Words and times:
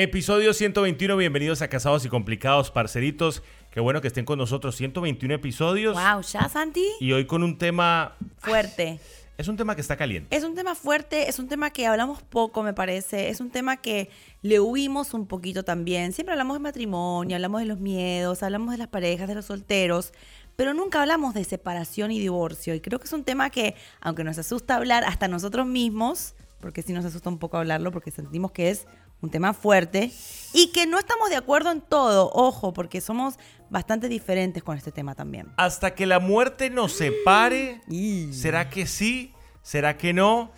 Episodio 0.00 0.54
121, 0.54 1.16
bienvenidos 1.16 1.60
a 1.60 1.66
Casados 1.66 2.04
y 2.04 2.08
Complicados, 2.08 2.70
parceritos. 2.70 3.42
Qué 3.72 3.80
bueno 3.80 4.00
que 4.00 4.06
estén 4.06 4.24
con 4.24 4.38
nosotros. 4.38 4.76
121 4.76 5.34
episodios. 5.34 5.96
Wow, 5.96 6.22
¿ya, 6.22 6.48
Santi? 6.48 6.86
Y 7.00 7.10
hoy 7.10 7.26
con 7.26 7.42
un 7.42 7.58
tema... 7.58 8.16
Fuerte. 8.38 9.00
Es 9.36 9.48
un 9.48 9.56
tema 9.56 9.74
que 9.74 9.80
está 9.80 9.96
caliente. 9.96 10.36
Es 10.36 10.44
un 10.44 10.54
tema 10.54 10.76
fuerte, 10.76 11.28
es 11.28 11.40
un 11.40 11.48
tema 11.48 11.70
que 11.70 11.88
hablamos 11.88 12.22
poco, 12.22 12.62
me 12.62 12.74
parece. 12.74 13.28
Es 13.28 13.40
un 13.40 13.50
tema 13.50 13.78
que 13.78 14.08
le 14.40 14.60
huimos 14.60 15.14
un 15.14 15.26
poquito 15.26 15.64
también. 15.64 16.12
Siempre 16.12 16.32
hablamos 16.32 16.54
de 16.54 16.60
matrimonio, 16.60 17.34
hablamos 17.34 17.60
de 17.60 17.66
los 17.66 17.80
miedos, 17.80 18.44
hablamos 18.44 18.70
de 18.70 18.78
las 18.78 18.86
parejas, 18.86 19.26
de 19.26 19.34
los 19.34 19.46
solteros, 19.46 20.12
pero 20.54 20.74
nunca 20.74 21.02
hablamos 21.02 21.34
de 21.34 21.42
separación 21.42 22.12
y 22.12 22.20
divorcio. 22.20 22.72
Y 22.72 22.80
creo 22.80 23.00
que 23.00 23.06
es 23.06 23.12
un 23.12 23.24
tema 23.24 23.50
que, 23.50 23.74
aunque 24.00 24.22
nos 24.22 24.38
asusta 24.38 24.76
hablar 24.76 25.02
hasta 25.02 25.26
nosotros 25.26 25.66
mismos, 25.66 26.36
porque 26.60 26.82
sí 26.82 26.92
nos 26.92 27.04
asusta 27.04 27.28
un 27.30 27.38
poco 27.38 27.56
hablarlo, 27.56 27.90
porque 27.90 28.12
sentimos 28.12 28.52
que 28.52 28.70
es 28.70 28.86
un 29.20 29.30
tema 29.30 29.52
fuerte 29.52 30.10
y 30.52 30.72
que 30.72 30.86
no 30.86 30.98
estamos 30.98 31.30
de 31.30 31.36
acuerdo 31.36 31.70
en 31.72 31.80
todo, 31.80 32.30
ojo, 32.32 32.72
porque 32.72 33.00
somos 33.00 33.34
bastante 33.70 34.08
diferentes 34.08 34.62
con 34.62 34.76
este 34.76 34.92
tema 34.92 35.14
también. 35.14 35.48
Hasta 35.56 35.94
que 35.94 36.06
la 36.06 36.20
muerte 36.20 36.70
nos 36.70 36.92
separe, 36.92 37.80
¿será 38.32 38.70
que 38.70 38.86
sí? 38.86 39.32
¿Será 39.62 39.96
que 39.98 40.12
no? 40.12 40.50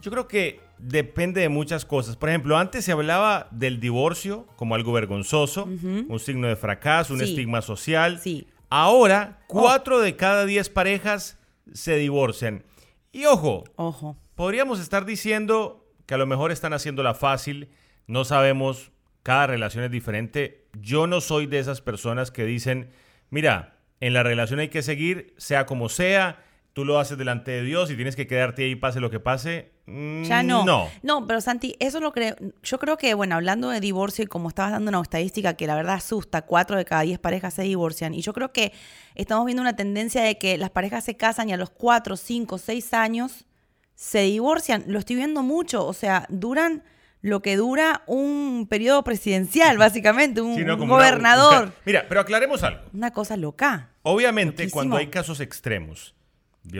Yo 0.00 0.10
creo 0.10 0.28
que 0.28 0.60
depende 0.78 1.40
de 1.40 1.48
muchas 1.48 1.84
cosas. 1.84 2.16
Por 2.16 2.28
ejemplo, 2.28 2.56
antes 2.56 2.84
se 2.84 2.92
hablaba 2.92 3.48
del 3.50 3.80
divorcio 3.80 4.46
como 4.56 4.74
algo 4.74 4.92
vergonzoso, 4.92 5.64
un 5.64 6.18
signo 6.20 6.48
de 6.48 6.56
fracaso, 6.56 7.14
un 7.14 7.22
estigma 7.22 7.62
social. 7.62 8.20
Sí. 8.22 8.46
Ahora, 8.70 9.40
cuatro 9.46 10.00
de 10.00 10.16
cada 10.16 10.46
diez 10.46 10.68
parejas 10.68 11.38
se 11.72 11.96
divorcian. 11.96 12.64
Y 13.12 13.26
ojo, 13.26 13.64
Ojo. 13.76 14.16
podríamos 14.34 14.80
estar 14.80 15.04
diciendo 15.04 15.83
que 16.06 16.14
a 16.14 16.18
lo 16.18 16.26
mejor 16.26 16.52
están 16.52 16.72
haciéndola 16.72 17.14
fácil, 17.14 17.70
no 18.06 18.24
sabemos, 18.24 18.92
cada 19.22 19.46
relación 19.46 19.84
es 19.84 19.90
diferente. 19.90 20.66
Yo 20.80 21.06
no 21.06 21.20
soy 21.20 21.46
de 21.46 21.58
esas 21.58 21.80
personas 21.80 22.30
que 22.30 22.44
dicen, 22.44 22.90
mira, 23.30 23.78
en 24.00 24.12
la 24.12 24.22
relación 24.22 24.60
hay 24.60 24.68
que 24.68 24.82
seguir, 24.82 25.34
sea 25.38 25.66
como 25.66 25.88
sea, 25.88 26.42
tú 26.74 26.84
lo 26.84 26.98
haces 26.98 27.16
delante 27.16 27.52
de 27.52 27.62
Dios 27.62 27.90
y 27.90 27.94
tienes 27.94 28.16
que 28.16 28.26
quedarte 28.26 28.64
ahí 28.64 28.74
pase 28.74 29.00
lo 29.00 29.08
que 29.08 29.20
pase. 29.20 29.72
Mm, 29.86 30.24
Ya 30.24 30.42
no. 30.42 30.64
No. 30.64 30.88
No, 31.02 31.26
pero 31.26 31.40
Santi, 31.40 31.76
eso 31.78 32.00
lo 32.00 32.12
creo. 32.12 32.34
Yo 32.62 32.78
creo 32.78 32.96
que, 32.98 33.14
bueno, 33.14 33.36
hablando 33.36 33.70
de 33.70 33.80
divorcio 33.80 34.24
y 34.24 34.26
como 34.26 34.48
estabas 34.48 34.72
dando 34.72 34.88
una 34.90 35.00
estadística 35.00 35.54
que 35.54 35.66
la 35.66 35.76
verdad 35.76 35.94
asusta, 35.94 36.42
cuatro 36.42 36.76
de 36.76 36.84
cada 36.84 37.02
diez 37.02 37.18
parejas 37.18 37.54
se 37.54 37.62
divorcian. 37.62 38.12
Y 38.12 38.20
yo 38.22 38.32
creo 38.32 38.52
que 38.52 38.72
estamos 39.14 39.46
viendo 39.46 39.62
una 39.62 39.76
tendencia 39.76 40.22
de 40.22 40.36
que 40.36 40.58
las 40.58 40.70
parejas 40.70 41.04
se 41.04 41.16
casan 41.16 41.48
y 41.48 41.52
a 41.52 41.56
los 41.56 41.70
cuatro, 41.70 42.16
cinco, 42.16 42.58
seis 42.58 42.92
años 42.92 43.46
se 43.94 44.20
divorcian. 44.22 44.84
Lo 44.88 44.98
estoy 44.98 45.16
viendo 45.16 45.42
mucho. 45.42 45.86
O 45.86 45.92
sea, 45.92 46.26
duran 46.28 46.82
lo 47.22 47.40
que 47.40 47.56
dura 47.56 48.02
un 48.06 48.66
periodo 48.68 49.02
presidencial, 49.02 49.78
básicamente, 49.78 50.40
un, 50.42 50.56
Sí, 50.56 50.64
no, 50.64 50.74
un 50.74 50.80
como 50.80 50.94
una- 50.96 51.04
gobernador. 51.04 51.64
un 51.68 51.72
Mira, 51.86 52.04
pero 52.08 52.20
aclaremos 52.20 52.62
algo. 52.62 52.82
Una 52.92 53.12
cosa 53.12 53.36
loca. 53.36 53.90
Obviamente, 54.02 54.64
Loquísimo. 54.64 54.72
cuando 54.74 54.96
hay 54.96 55.06
casos 55.06 55.40
extremos. 55.40 56.14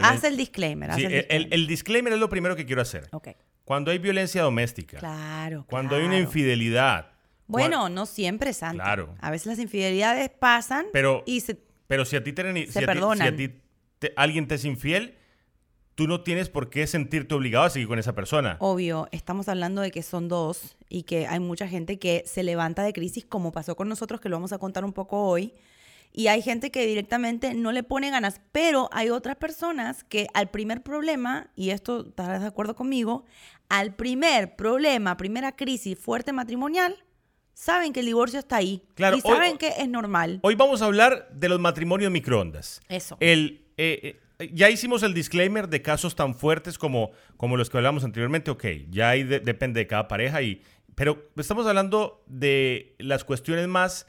Haz 0.02 0.24
el 0.24 0.36
disclaimer. 0.36 0.90
haz 0.90 0.96
Sí, 0.96 1.04
el 1.04 1.12
disclaimer. 1.12 1.46
el- 1.46 1.52
el 1.52 1.66
disclaimer 1.66 2.12
es 2.14 2.18
lo 2.18 2.28
primero 2.28 2.56
que 2.56 2.66
quiero 2.66 2.82
hacer. 2.82 3.08
Cuando 3.64 3.90
hay 3.90 3.98
violencia 3.98 4.42
doméstica, 4.42 4.98
Claro. 4.98 5.64
cuando 5.68 5.96
hay 5.96 6.04
una 6.04 6.18
infidelidad, 6.18 7.10
Bueno, 7.46 7.88
no 7.90 8.04
siempre, 8.06 8.52
Santi. 8.54 8.76
Claro. 8.78 9.14
A 9.20 9.30
veces 9.30 9.46
las 9.46 9.58
infidelidades 9.58 10.30
pasan 10.30 10.86
Pero- 10.92 11.22
y 11.26 11.40
se... 11.40 11.58
Pero 11.86 12.04
si 12.06 12.16
a 12.16 12.24
ti, 12.24 12.32
te, 12.32 12.42
si 12.66 12.72
Se 12.72 12.78
a 12.78 12.82
ti- 12.82 12.86
perdonan. 12.86 13.28
si 13.28 13.34
a 13.34 13.36
ti 13.36 13.54
te- 13.98 14.12
alguien 14.16 14.48
te 14.48 14.54
es 14.56 14.64
infiel, 14.64 15.16
tú 15.94 16.06
no 16.08 16.22
tienes 16.22 16.48
por 16.48 16.70
qué 16.70 16.86
sentirte 16.86 17.34
obligado 17.34 17.64
a 17.66 17.70
seguir 17.70 17.88
con 17.88 17.98
esa 17.98 18.14
persona. 18.14 18.56
Obvio, 18.60 19.08
estamos 19.12 19.48
hablando 19.48 19.80
de 19.82 19.90
que 19.90 20.02
son 20.02 20.28
dos 20.28 20.76
y 20.88 21.04
que 21.04 21.26
hay 21.26 21.40
mucha 21.40 21.68
gente 21.68 21.98
que 21.98 22.22
se 22.26 22.42
levanta 22.42 22.82
de 22.82 22.92
crisis, 22.92 23.24
como 23.24 23.52
pasó 23.52 23.76
con 23.76 23.88
nosotros, 23.88 24.20
que 24.20 24.28
lo 24.28 24.36
vamos 24.36 24.52
a 24.52 24.58
contar 24.58 24.84
un 24.84 24.92
poco 24.92 25.24
hoy. 25.26 25.52
Y 26.16 26.28
hay 26.28 26.42
gente 26.42 26.70
que 26.70 26.86
directamente 26.86 27.54
no 27.54 27.72
le 27.72 27.82
pone 27.82 28.08
ganas, 28.10 28.40
pero 28.52 28.88
hay 28.92 29.10
otras 29.10 29.34
personas 29.36 30.04
que 30.04 30.28
al 30.32 30.48
primer 30.50 30.82
problema, 30.82 31.50
y 31.56 31.70
esto 31.70 32.06
estarás 32.08 32.40
de 32.40 32.46
acuerdo 32.46 32.76
conmigo, 32.76 33.24
al 33.68 33.94
primer 33.94 34.54
problema, 34.54 35.16
primera 35.16 35.56
crisis 35.56 35.98
fuerte 35.98 36.32
matrimonial, 36.32 36.96
saben 37.52 37.92
que 37.92 38.00
el 38.00 38.06
divorcio 38.06 38.38
está 38.38 38.56
ahí. 38.56 38.82
Claro, 38.94 39.16
y 39.16 39.20
hoy- 39.24 39.34
saben 39.34 39.58
que 39.58 39.68
es 39.78 39.88
normal. 39.88 40.38
Hoy 40.42 40.54
vamos 40.54 40.82
a 40.82 40.84
hablar 40.84 41.28
de 41.32 41.48
los 41.48 41.58
matrimonios 41.58 42.12
microondas. 42.12 42.80
Eso. 42.88 43.16
El, 43.18 43.64
eh, 43.76 43.98
eh, 44.02 44.20
ya 44.52 44.70
hicimos 44.70 45.02
el 45.02 45.14
disclaimer 45.14 45.68
de 45.68 45.82
casos 45.82 46.14
tan 46.16 46.34
fuertes 46.34 46.78
como, 46.78 47.10
como 47.36 47.56
los 47.56 47.70
que 47.70 47.76
hablamos 47.76 48.04
anteriormente. 48.04 48.50
Ok, 48.50 48.64
ya 48.90 49.10
ahí 49.10 49.22
de- 49.22 49.40
depende 49.40 49.80
de 49.80 49.86
cada 49.86 50.08
pareja. 50.08 50.42
Y, 50.42 50.62
pero 50.94 51.28
estamos 51.36 51.66
hablando 51.66 52.22
de 52.26 52.94
las 52.98 53.24
cuestiones 53.24 53.68
más, 53.68 54.06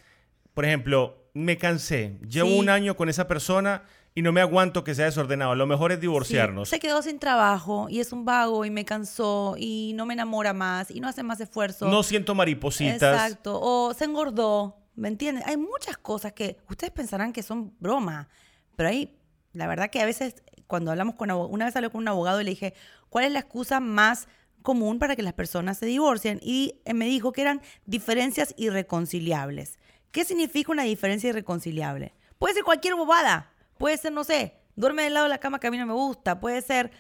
por 0.54 0.66
ejemplo, 0.66 1.24
me 1.34 1.58
cansé, 1.58 2.18
llevo 2.28 2.50
Sí. 2.50 2.60
un 2.60 2.70
año 2.70 2.96
con 2.96 3.10
esa 3.10 3.28
persona 3.28 3.84
y 4.18 4.22
no 4.22 4.32
me 4.32 4.40
aguanto 4.40 4.84
que 4.86 4.96
sea 4.96 5.06
desordenado. 5.06 5.54
Lo 5.56 5.68
mejor 5.68 5.92
es 5.92 6.00
divorciarnos. 6.00 6.70
Sí, 6.70 6.76
se 6.76 6.80
quedó 6.80 7.02
sin 7.02 7.20
trabajo 7.20 7.88
y 7.90 8.00
es 8.00 8.14
un 8.14 8.24
vago 8.24 8.64
y 8.64 8.70
me 8.72 8.86
cansó 8.86 9.56
y 9.58 9.92
no 9.96 10.06
me 10.06 10.14
enamora 10.14 10.54
más 10.54 10.90
y 10.90 11.02
no 11.02 11.10
hace 11.10 11.22
más 11.24 11.42
esfuerzo. 11.42 11.90
No 11.90 12.02
siento 12.04 12.34
maripositas. 12.34 12.96
Exacto. 13.14 13.60
O 13.62 13.94
se 13.94 14.06
engordó. 14.06 14.78
¿Me 14.96 15.10
entiendes? 15.10 15.46
Hay 15.46 15.58
muchas 15.58 15.98
cosas 15.98 16.32
que 16.32 16.56
ustedes 16.70 16.94
pensarán 16.94 17.34
que 17.34 17.44
son 17.44 17.74
broma, 17.82 18.30
pero 18.78 18.88
hay, 18.88 19.14
la 19.56 19.68
verdad 19.68 19.90
que 19.90 20.02
a 20.02 20.06
veces 20.06 20.36
cuando 20.68 20.92
hablamos 20.92 21.16
con 21.16 21.32
una 21.32 21.66
vez 21.66 21.76
hablé 21.76 21.90
con 21.90 22.02
un 22.02 22.08
abogado 22.08 22.42
y 22.42 22.44
le 22.44 22.52
dije, 22.52 22.74
¿cuál 23.10 23.26
es 23.26 23.32
la 23.32 23.40
excusa 23.40 23.80
más 23.80 24.28
común 24.62 25.00
para 25.00 25.16
que 25.16 25.24
las 25.24 25.34
personas 25.34 25.78
se 25.78 25.86
divorcien? 25.86 26.40
Y 26.42 26.82
eh, 26.86 26.94
me 26.94 27.06
dijo 27.06 27.32
que 27.32 27.42
eran 27.42 27.62
diferencias 27.86 28.54
irreconciliables. 28.58 29.80
¿Qué 30.12 30.26
significa 30.26 30.72
una 30.72 30.84
diferencia 30.84 31.30
irreconciliable? 31.30 32.14
Puede 32.38 32.56
ser 32.56 32.64
cualquier 32.64 32.96
bobada. 32.96 33.52
Puede 33.78 33.98
ser, 33.98 34.12
no 34.12 34.24
sé, 34.24 34.56
duerme 34.76 35.04
del 35.04 35.14
lado 35.14 35.26
de 35.26 35.30
la 35.30 35.40
cama 35.40 35.60
que 35.60 35.68
a 35.68 35.72
mí 35.72 35.78
no 35.78 35.86
me 35.86 35.94
gusta. 35.94 36.40
Puede 36.40 36.62
ser, 36.62 36.92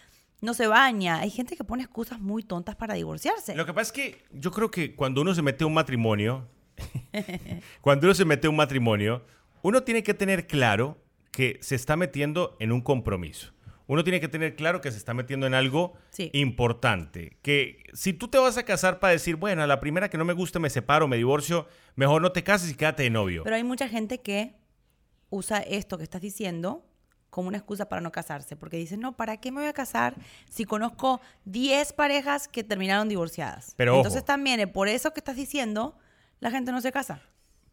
no 0.41 0.53
se 0.53 0.67
baña. 0.67 1.19
Hay 1.19 1.29
gente 1.29 1.55
que 1.55 1.63
pone 1.63 1.83
excusas 1.83 2.19
muy 2.19 2.43
tontas 2.43 2.75
para 2.75 2.93
divorciarse. 2.93 3.55
Lo 3.55 3.65
que 3.65 3.73
pasa 3.73 3.89
es 3.89 3.91
que 3.91 4.25
yo 4.31 4.51
creo 4.51 4.71
que 4.71 4.95
cuando 4.95 5.21
uno 5.21 5.33
se 5.33 5.41
mete 5.41 5.63
a 5.63 5.67
un 5.67 5.73
matrimonio, 5.73 6.47
cuando 7.81 8.07
uno 8.07 8.13
se 8.13 8.25
mete 8.25 8.47
a 8.47 8.49
un 8.49 8.55
matrimonio, 8.55 9.23
uno 9.61 9.83
tiene 9.83 10.03
que 10.03 10.13
tener 10.13 10.47
claro 10.47 10.97
que 11.35 11.59
se 11.61 11.75
está 11.75 11.95
metiendo 11.97 12.55
en 12.59 12.71
un 12.71 12.81
compromiso. 12.81 13.51
Uno 13.87 14.03
tiene 14.03 14.19
que 14.19 14.27
tener 14.27 14.55
claro 14.55 14.81
que 14.81 14.89
se 14.91 14.97
está 14.97 15.13
metiendo 15.13 15.45
en 15.45 15.53
algo 15.53 15.93
Sí. 16.09 16.31
importante. 16.33 17.37
Que 17.43 17.83
si 17.93 18.13
tú 18.13 18.27
te 18.29 18.37
vas 18.39 18.57
a 18.57 18.63
casar 18.63 18.99
para 18.99 19.11
decir, 19.11 19.35
bueno, 19.35 19.61
a 19.61 19.67
la 19.67 19.79
primera 19.79 20.09
que 20.09 20.17
no 20.17 20.25
me 20.25 20.33
guste 20.33 20.57
me 20.59 20.69
separo, 20.71 21.07
me 21.07 21.17
divorcio, 21.17 21.67
mejor 21.95 22.21
no 22.21 22.31
te 22.31 22.43
cases 22.43 22.71
y 22.71 22.75
quédate 22.75 23.03
de 23.03 23.09
novio. 23.11 23.43
Pero 23.43 23.55
hay 23.57 23.63
mucha 23.63 23.87
gente 23.87 24.21
que 24.21 24.55
usa 25.29 25.59
esto 25.59 25.97
que 25.97 26.03
estás 26.03 26.21
diciendo 26.21 26.85
como 27.29 27.49
una 27.49 27.57
excusa 27.57 27.89
para 27.89 28.01
no 28.01 28.11
casarse, 28.13 28.55
porque 28.55 28.77
dicen, 28.77 29.01
no, 29.01 29.17
¿para 29.17 29.37
qué 29.37 29.51
me 29.51 29.59
voy 29.59 29.67
a 29.69 29.73
casar 29.73 30.15
si 30.49 30.63
conozco 30.63 31.19
10 31.43 31.91
parejas 31.93 32.47
que 32.47 32.63
terminaron 32.63 33.09
divorciadas? 33.09 33.73
Pero 33.75 33.97
Entonces 33.97 34.19
ojo. 34.21 34.25
también, 34.25 34.61
eh, 34.61 34.67
por 34.67 34.87
eso 34.87 35.11
que 35.13 35.19
estás 35.19 35.35
diciendo, 35.35 35.97
la 36.39 36.49
gente 36.49 36.71
no 36.71 36.79
se 36.79 36.93
casa. 36.93 37.21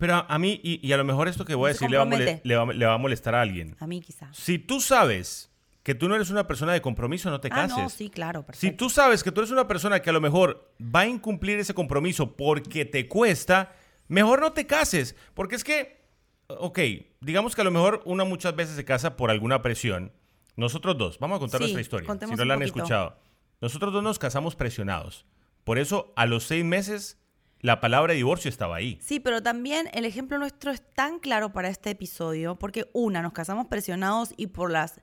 Pero 0.03 0.17
a, 0.17 0.27
a 0.29 0.39
mí, 0.41 0.61
y, 0.65 0.85
y 0.85 0.93
a 0.93 0.97
lo 0.97 1.05
mejor 1.05 1.29
esto 1.29 1.45
que 1.45 1.55
voy 1.55 1.69
a 1.71 1.73
decir 1.75 1.89
le 1.89 1.97
va 1.97 2.03
a, 2.03 2.07
mole- 2.07 2.25
compromete. 2.25 2.49
le 2.49 2.57
va- 2.57 2.73
le 2.73 2.87
va 2.87 2.95
a 2.95 2.99
molestar 2.99 3.37
a 3.37 3.41
alguien. 3.41 3.77
A 3.79 3.87
mí 3.87 4.01
quizás. 4.01 4.37
Si 4.37 4.59
tú 4.59 4.81
sabes 4.81 5.49
que 5.85 5.95
tú 5.95 6.09
no 6.09 6.17
eres 6.17 6.29
una 6.31 6.45
persona 6.49 6.73
de 6.73 6.81
compromiso, 6.83 7.31
no 7.31 7.41
te 7.41 7.47
Ah, 7.53 7.55
cases. 7.55 7.79
no, 7.79 7.89
sí, 7.89 8.11
claro, 8.11 8.45
Si 8.53 8.73
tú 8.73 8.91
sabes 8.91 9.23
que 9.23 9.31
tú 9.31 9.41
eres 9.43 9.53
una 9.53 9.69
persona 9.69 10.01
que 10.03 10.11
a 10.11 10.12
lo 10.12 10.21
mejor 10.21 10.73
va 10.83 11.01
a 11.01 11.07
incumplir 11.07 11.61
ese 11.61 11.73
compromiso 11.73 12.37
porque 12.37 12.85
te 12.85 13.07
cuesta, 13.07 13.73
mejor 14.09 14.41
no 14.41 14.53
te 14.53 14.67
cases. 14.67 15.15
Porque 15.35 15.55
es 15.55 15.62
que, 15.62 16.03
ok, 16.49 16.81
digamos 17.21 17.55
que 17.55 17.61
a 17.61 17.65
lo 17.65 17.71
mejor 17.71 18.03
uno 18.05 18.27
muchas 18.27 18.57
veces 18.57 18.75
se 18.75 18.85
casa 18.85 19.17
por 19.17 19.31
alguna 19.31 19.62
presión. 19.62 20.11
Nosotros 20.57 20.99
dos, 20.99 21.19
vamos 21.21 21.37
a 21.37 21.39
contar 21.39 21.59
Sí, 21.61 21.73
nuestra 21.73 21.81
historia. 21.81 22.27
Si 22.29 22.35
no 22.35 22.45
la 22.45 22.55
han 22.55 22.61
poquito. 22.61 22.79
escuchado. 22.79 23.17
Nosotros 23.61 23.93
dos 23.93 24.03
nos 24.03 24.19
casamos 24.19 24.57
presionados. 24.57 25.27
Por 25.62 25.79
eso, 25.79 26.12
a 26.17 26.27
los 26.27 26.43
seis 26.43 26.65
meses, 26.65 27.22
la 27.62 27.81
palabra 27.81 28.12
divorcio 28.12 28.49
estaba 28.49 28.76
ahí. 28.76 28.99
Sí, 29.00 29.20
pero 29.20 29.43
también 29.43 29.88
el 29.93 30.05
ejemplo 30.05 30.37
nuestro 30.37 30.73
es 30.73 30.82
tan 30.94 31.20
claro 31.20 31.53
para 31.53 31.69
este 31.69 31.91
episodio, 31.91 32.59
porque 32.59 32.91
una, 32.93 33.23
nos 33.23 33.32
casamos 33.32 33.69
presionados 33.69 34.35
y 34.37 34.49
por 34.49 34.70
las 34.70 35.00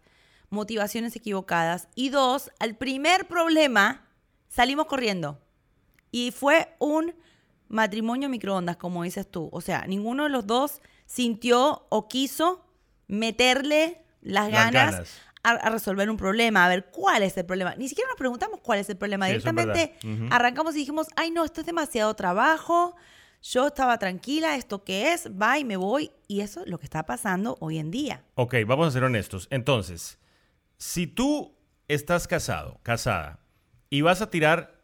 motivaciones 0.49 1.15
equivocadas, 1.15 1.87
y 1.95 2.09
dos, 2.09 2.51
al 2.59 2.75
primer 2.75 3.27
problema 3.27 4.05
salimos 4.49 4.87
corriendo. 4.87 5.39
Y 6.11 6.31
fue 6.31 6.75
un 6.79 7.15
matrimonio 7.69 8.29
microondas, 8.29 8.75
como 8.75 9.03
dices 9.03 9.29
tú. 9.29 9.49
O 9.53 9.61
sea, 9.61 9.85
ninguno 9.87 10.23
de 10.23 10.29
los 10.29 10.45
dos 10.45 10.81
sintió 11.05 11.85
o 11.89 12.09
quiso 12.09 12.65
meterle 13.07 14.03
las, 14.21 14.51
Las 14.51 14.71
ganas, 14.71 14.91
ganas. 14.91 15.21
A, 15.41 15.51
a 15.51 15.69
resolver 15.69 16.09
un 16.09 16.17
problema, 16.17 16.65
a 16.65 16.69
ver 16.69 16.87
cuál 16.91 17.23
es 17.23 17.37
el 17.37 17.45
problema. 17.45 17.73
Ni 17.75 17.87
siquiera 17.87 18.09
nos 18.09 18.17
preguntamos 18.17 18.59
cuál 18.61 18.79
es 18.79 18.89
el 18.89 18.97
problema. 18.97 19.25
Sí, 19.25 19.31
Directamente 19.31 19.93
arrancamos 20.31 20.75
y 20.75 20.79
dijimos, 20.79 21.07
ay 21.15 21.31
no, 21.31 21.45
esto 21.45 21.61
es 21.61 21.67
demasiado 21.67 22.13
trabajo. 22.15 22.95
Yo 23.41 23.67
estaba 23.67 23.97
tranquila, 23.97 24.57
¿esto 24.57 24.83
qué 24.83 25.13
es? 25.13 25.29
Va 25.41 25.57
y 25.57 25.63
me 25.63 25.77
voy. 25.77 26.11
Y 26.27 26.41
eso 26.41 26.59
es 26.61 26.67
lo 26.67 26.77
que 26.77 26.85
está 26.85 27.05
pasando 27.05 27.55
hoy 27.61 27.77
en 27.79 27.89
día. 27.89 28.25
Ok, 28.35 28.55
vamos 28.67 28.89
a 28.89 28.91
ser 28.91 29.05
honestos. 29.05 29.47
Entonces, 29.49 30.19
si 30.77 31.07
tú 31.07 31.55
estás 31.87 32.27
casado, 32.27 32.79
casada, 32.83 33.39
y 33.89 34.01
vas 34.01 34.21
a 34.21 34.29
tirar 34.29 34.83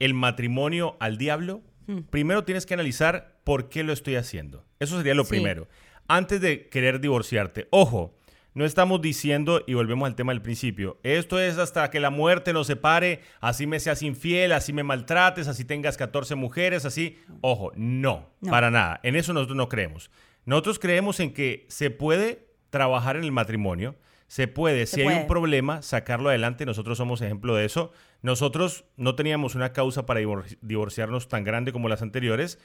el 0.00 0.12
matrimonio 0.12 0.98
al 1.00 1.16
diablo, 1.16 1.62
primero 2.10 2.44
tienes 2.44 2.66
que 2.66 2.74
analizar 2.74 3.40
por 3.42 3.70
qué 3.70 3.82
lo 3.84 3.92
estoy 3.94 4.16
haciendo. 4.16 4.66
Eso 4.80 4.98
sería 4.98 5.14
lo 5.14 5.24
Sí. 5.24 5.30
primero. 5.30 5.66
Antes 6.08 6.42
de 6.42 6.68
querer 6.68 7.00
divorciarte. 7.00 7.68
Ojo, 7.70 8.14
no 8.54 8.64
estamos 8.64 9.00
diciendo, 9.00 9.62
y 9.66 9.74
volvemos 9.74 10.06
al 10.06 10.14
tema 10.14 10.32
del 10.32 10.40
principio, 10.42 10.98
esto 11.02 11.40
es 11.40 11.58
hasta 11.58 11.90
que 11.90 12.00
la 12.00 12.10
muerte 12.10 12.52
nos 12.52 12.66
separe, 12.68 13.20
así 13.40 13.66
me 13.66 13.80
seas 13.80 14.02
infiel, 14.02 14.52
así 14.52 14.72
me 14.72 14.82
maltrates, 14.84 15.48
así 15.48 15.64
tengas 15.64 15.96
14 15.96 16.34
mujeres, 16.36 16.84
así. 16.84 17.18
Ojo, 17.40 17.72
no, 17.74 18.30
No. 18.40 18.50
para 18.50 18.70
nada. 18.70 19.00
En 19.02 19.16
eso 19.16 19.32
nosotros 19.32 19.56
no 19.56 19.68
creemos. 19.68 20.10
Nosotros 20.46 20.78
creemos 20.78 21.20
en 21.20 21.32
que 21.32 21.66
se 21.68 21.90
puede 21.90 22.46
trabajar 22.70 23.16
en 23.16 23.24
el 23.24 23.32
matrimonio, 23.32 23.96
se 24.26 24.48
puede, 24.48 24.86
Se 24.86 24.96
si 24.96 25.02
hay 25.02 25.20
un 25.22 25.26
problema, 25.26 25.82
sacarlo 25.82 26.28
adelante. 26.30 26.64
Nosotros 26.66 26.96
somos 26.98 27.20
ejemplo 27.20 27.54
de 27.54 27.66
eso. 27.66 27.92
Nosotros 28.22 28.84
no 28.96 29.14
teníamos 29.14 29.54
una 29.54 29.72
causa 29.72 30.06
para 30.06 30.20
divor- 30.20 30.58
divorciarnos 30.62 31.28
tan 31.28 31.44
grande 31.44 31.72
como 31.72 31.88
las 31.88 32.02
anteriores, 32.02 32.58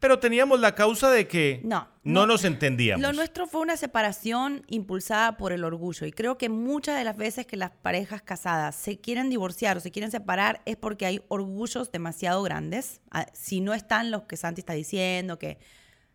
pero 0.00 0.18
teníamos 0.18 0.58
la 0.60 0.74
causa 0.74 1.10
de 1.10 1.28
que 1.28 1.60
No, 1.62 1.86
no 2.02 2.20
no. 2.22 2.26
nos 2.26 2.44
entendíamos. 2.44 3.02
Lo 3.02 3.12
nuestro 3.12 3.46
fue 3.46 3.60
una 3.60 3.76
separación 3.76 4.64
impulsada 4.66 5.36
por 5.36 5.52
el 5.52 5.62
orgullo 5.62 6.06
y 6.06 6.12
creo 6.12 6.38
que 6.38 6.48
muchas 6.48 6.96
de 6.98 7.04
las 7.04 7.16
veces 7.16 7.46
que 7.46 7.56
las 7.56 7.70
parejas 7.70 8.22
casadas 8.22 8.74
se 8.74 8.98
quieren 8.98 9.30
divorciar 9.30 9.76
o 9.76 9.80
se 9.80 9.90
quieren 9.90 10.10
separar 10.10 10.62
es 10.64 10.76
porque 10.76 11.06
hay 11.06 11.22
orgullos 11.28 11.92
demasiado 11.92 12.42
grandes. 12.42 13.00
Ah, 13.10 13.26
Si 13.34 13.60
no 13.60 13.74
están 13.74 14.10
los 14.10 14.22
que 14.24 14.36
Santi 14.36 14.60
está 14.62 14.72
diciendo, 14.72 15.38
que 15.38 15.58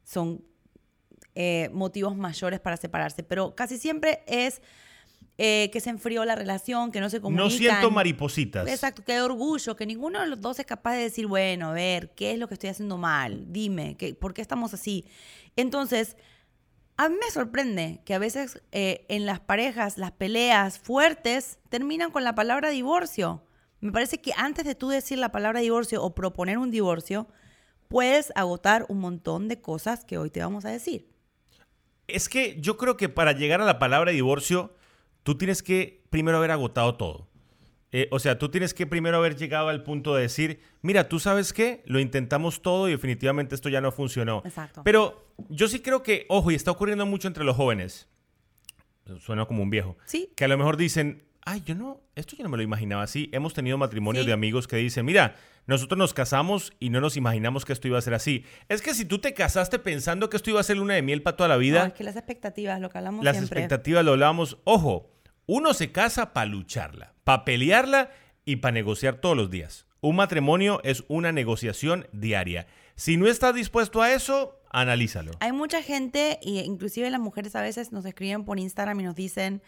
son 0.04 0.44
eh, 1.36 1.70
motivos 1.74 2.16
mayores 2.18 2.60
para 2.60 2.78
separarse, 2.78 3.22
pero 3.24 3.56
casi 3.56 3.78
siempre 3.78 4.24
es 4.26 4.62
eh, 5.38 5.70
que 5.74 5.82
se 5.82 5.90
enfrió 5.90 6.24
la 6.24 6.36
relación, 6.36 6.92
que 6.92 7.02
no 7.02 7.10
se 7.10 7.20
comunican. 7.20 7.46
no 7.46 7.50
siento 7.52 7.92
maripositas. 7.92 8.68
Exacto, 8.68 9.04
que 9.04 9.14
hay 9.14 9.20
orgullo, 9.20 9.76
que 9.76 9.86
ninguno 9.86 10.22
de 10.22 10.28
los 10.28 10.40
dos 10.40 10.60
es 10.60 10.66
capaz 10.66 10.94
de 10.94 11.04
decir, 11.04 11.28
bueno, 11.28 11.70
a 11.70 11.74
ver, 11.74 12.12
¿qué 12.16 12.32
es 12.32 12.40
lo 12.40 12.48
que 12.48 12.54
estoy 12.54 12.70
haciendo 12.70 12.98
mal? 12.98 13.46
Dime, 13.50 13.96
¿qué, 13.98 14.14
¿por 14.14 14.34
qué 14.34 14.42
estamos 14.42 14.74
así? 14.74 15.06
Entonces, 15.58 16.16
a 16.98 17.10
mí 17.10 17.16
me 17.22 17.30
sorprende 17.32 18.00
que 18.06 18.14
a 18.14 18.20
veces 18.20 18.62
eh, 18.72 19.06
en 19.10 19.26
las 19.26 19.42
parejas 19.42 19.98
las 19.98 20.12
peleas 20.12 20.80
fuertes 20.80 21.60
terminan 21.68 22.12
con 22.12 22.24
la 22.24 22.36
palabra 22.36 22.70
divorcio. 22.70 23.44
Me 23.82 23.92
parece 23.92 24.22
que 24.22 24.32
antes 24.38 24.66
de 24.66 24.76
tú 24.76 24.88
decir 24.88 25.18
la 25.18 25.34
palabra 25.34 25.60
divorcio 25.60 26.02
o 26.02 26.16
proponer 26.16 26.58
un 26.58 26.72
divorcio, 26.72 27.28
puedes 27.90 28.32
agotar 28.36 28.86
un 28.88 29.00
montón 29.00 29.50
de 29.50 29.60
cosas 29.60 30.06
que 30.06 30.18
hoy 30.18 30.30
te 30.30 30.40
vamos 30.40 30.64
a 30.64 30.70
decir. 30.70 31.10
Es 32.08 32.30
que 32.30 32.58
yo 32.62 32.78
creo 32.78 32.96
que 32.96 33.10
para 33.10 33.34
llegar 33.34 33.62
a 33.62 33.66
la 33.66 33.80
palabra 33.80 34.12
divorcio, 34.12 34.74
tú 35.26 35.36
tienes 35.36 35.64
que 35.64 36.04
primero 36.12 36.38
haber 36.38 36.52
agotado 36.52 36.96
todo. 36.96 37.28
Eh, 37.92 38.08
o 38.12 38.20
sea, 38.20 38.38
tú 38.38 38.50
tienes 38.50 38.74
que 38.74 38.86
primero 38.86 39.18
haber 39.18 39.36
llegado 39.36 39.70
al 39.70 39.82
punto 39.82 40.14
de 40.16 40.22
decir, 40.24 40.60
mira, 40.82 41.10
tú 41.10 41.20
sabes 41.20 41.52
qué, 41.52 41.82
lo 41.86 42.00
intentamos 42.00 42.62
todo 42.62 42.88
y 42.88 42.92
definitivamente 42.92 43.56
esto 43.56 43.70
ya 43.70 43.82
no 43.82 43.92
funcionó. 43.92 44.42
Exacto. 44.46 44.82
Pero 44.84 45.32
yo 45.50 45.68
sí 45.68 45.80
creo 45.80 46.04
que, 46.04 46.26
ojo, 46.30 46.52
y 46.52 46.56
está 46.56 46.70
ocurriendo 46.72 47.06
mucho 47.06 47.28
entre 47.28 47.44
los 47.44 47.56
jóvenes, 47.56 48.08
suena 49.20 49.46
como 49.46 49.64
un 49.64 49.70
viejo, 49.70 49.98
Sí. 50.06 50.30
que 50.36 50.46
a 50.46 50.48
lo 50.48 50.58
mejor 50.58 50.78
dicen, 50.78 51.24
ay, 51.46 51.62
yo 51.66 51.74
no, 51.76 52.02
esto 52.16 52.36
yo 52.36 52.44
no 52.44 52.50
me 52.50 52.58
lo 52.58 52.64
imaginaba 52.64 53.04
así. 53.04 53.30
Hemos 53.32 53.54
tenido 53.54 53.78
matrimonios 53.78 54.24
Sí. 54.26 54.28
de 54.28 54.34
amigos 54.34 54.68
que 54.68 54.76
dicen, 54.78 55.06
mira, 55.06 55.36
nosotros 55.68 55.98
nos 55.98 56.14
casamos 56.14 56.74
y 56.80 56.90
no 56.90 57.02
nos 57.02 57.16
imaginamos 57.18 57.66
que 57.66 57.74
esto 57.74 57.88
iba 57.88 57.98
a 57.98 58.02
ser 58.02 58.14
así. 58.14 58.44
Es 58.68 58.82
que 58.82 58.94
si 58.94 59.06
tú 59.06 59.20
te 59.20 59.34
casaste 59.34 59.80
pensando 59.80 60.30
que 60.30 60.38
esto 60.38 60.50
iba 60.50 60.60
a 60.60 60.64
ser 60.64 60.78
luna 60.78 60.96
de 60.96 61.02
miel 61.02 61.22
para 61.22 61.38
toda 61.38 61.50
la 61.50 61.58
vida, 61.58 61.80
No, 61.80 61.86
es 61.88 61.94
que 61.94 62.04
las 62.04 62.16
expectativas, 62.18 62.80
lo 62.82 62.90
que 62.90 62.98
hablamos 62.98 63.24
las 63.24 63.38
siempre. 63.38 63.60
expectativas 63.62 64.04
lo 64.04 64.12
hablábamos. 64.12 64.58
Ojo, 64.64 65.12
uno 65.48 65.74
se 65.74 65.92
casa 65.92 66.34
para 66.34 66.48
lucharla, 66.48 67.14
para 67.24 67.46
pelearla 67.46 68.12
y 68.46 68.58
para 68.58 68.74
negociar 68.74 69.16
todos 69.16 69.38
los 69.38 69.50
días. 69.50 69.86
Un 70.02 70.16
matrimonio 70.16 70.82
es 70.84 71.04
una 71.08 71.32
negociación 71.32 72.08
diaria. 72.12 72.68
Si 72.96 73.18
no 73.18 73.28
estás 73.28 73.56
dispuesto 73.56 74.02
a 74.02 74.14
eso, 74.14 74.60
analízalo. 74.70 75.32
Hay 75.40 75.52
mucha 75.52 75.82
gente, 75.82 76.40
e 76.42 76.64
inclusive 76.64 77.10
las 77.10 77.20
mujeres 77.20 77.56
a 77.56 77.62
veces 77.62 77.92
nos 77.92 78.06
escriben 78.06 78.46
por 78.46 78.60
Instagram 78.60 79.00
y 79.00 79.04
nos 79.04 79.16
dicen, 79.16 79.62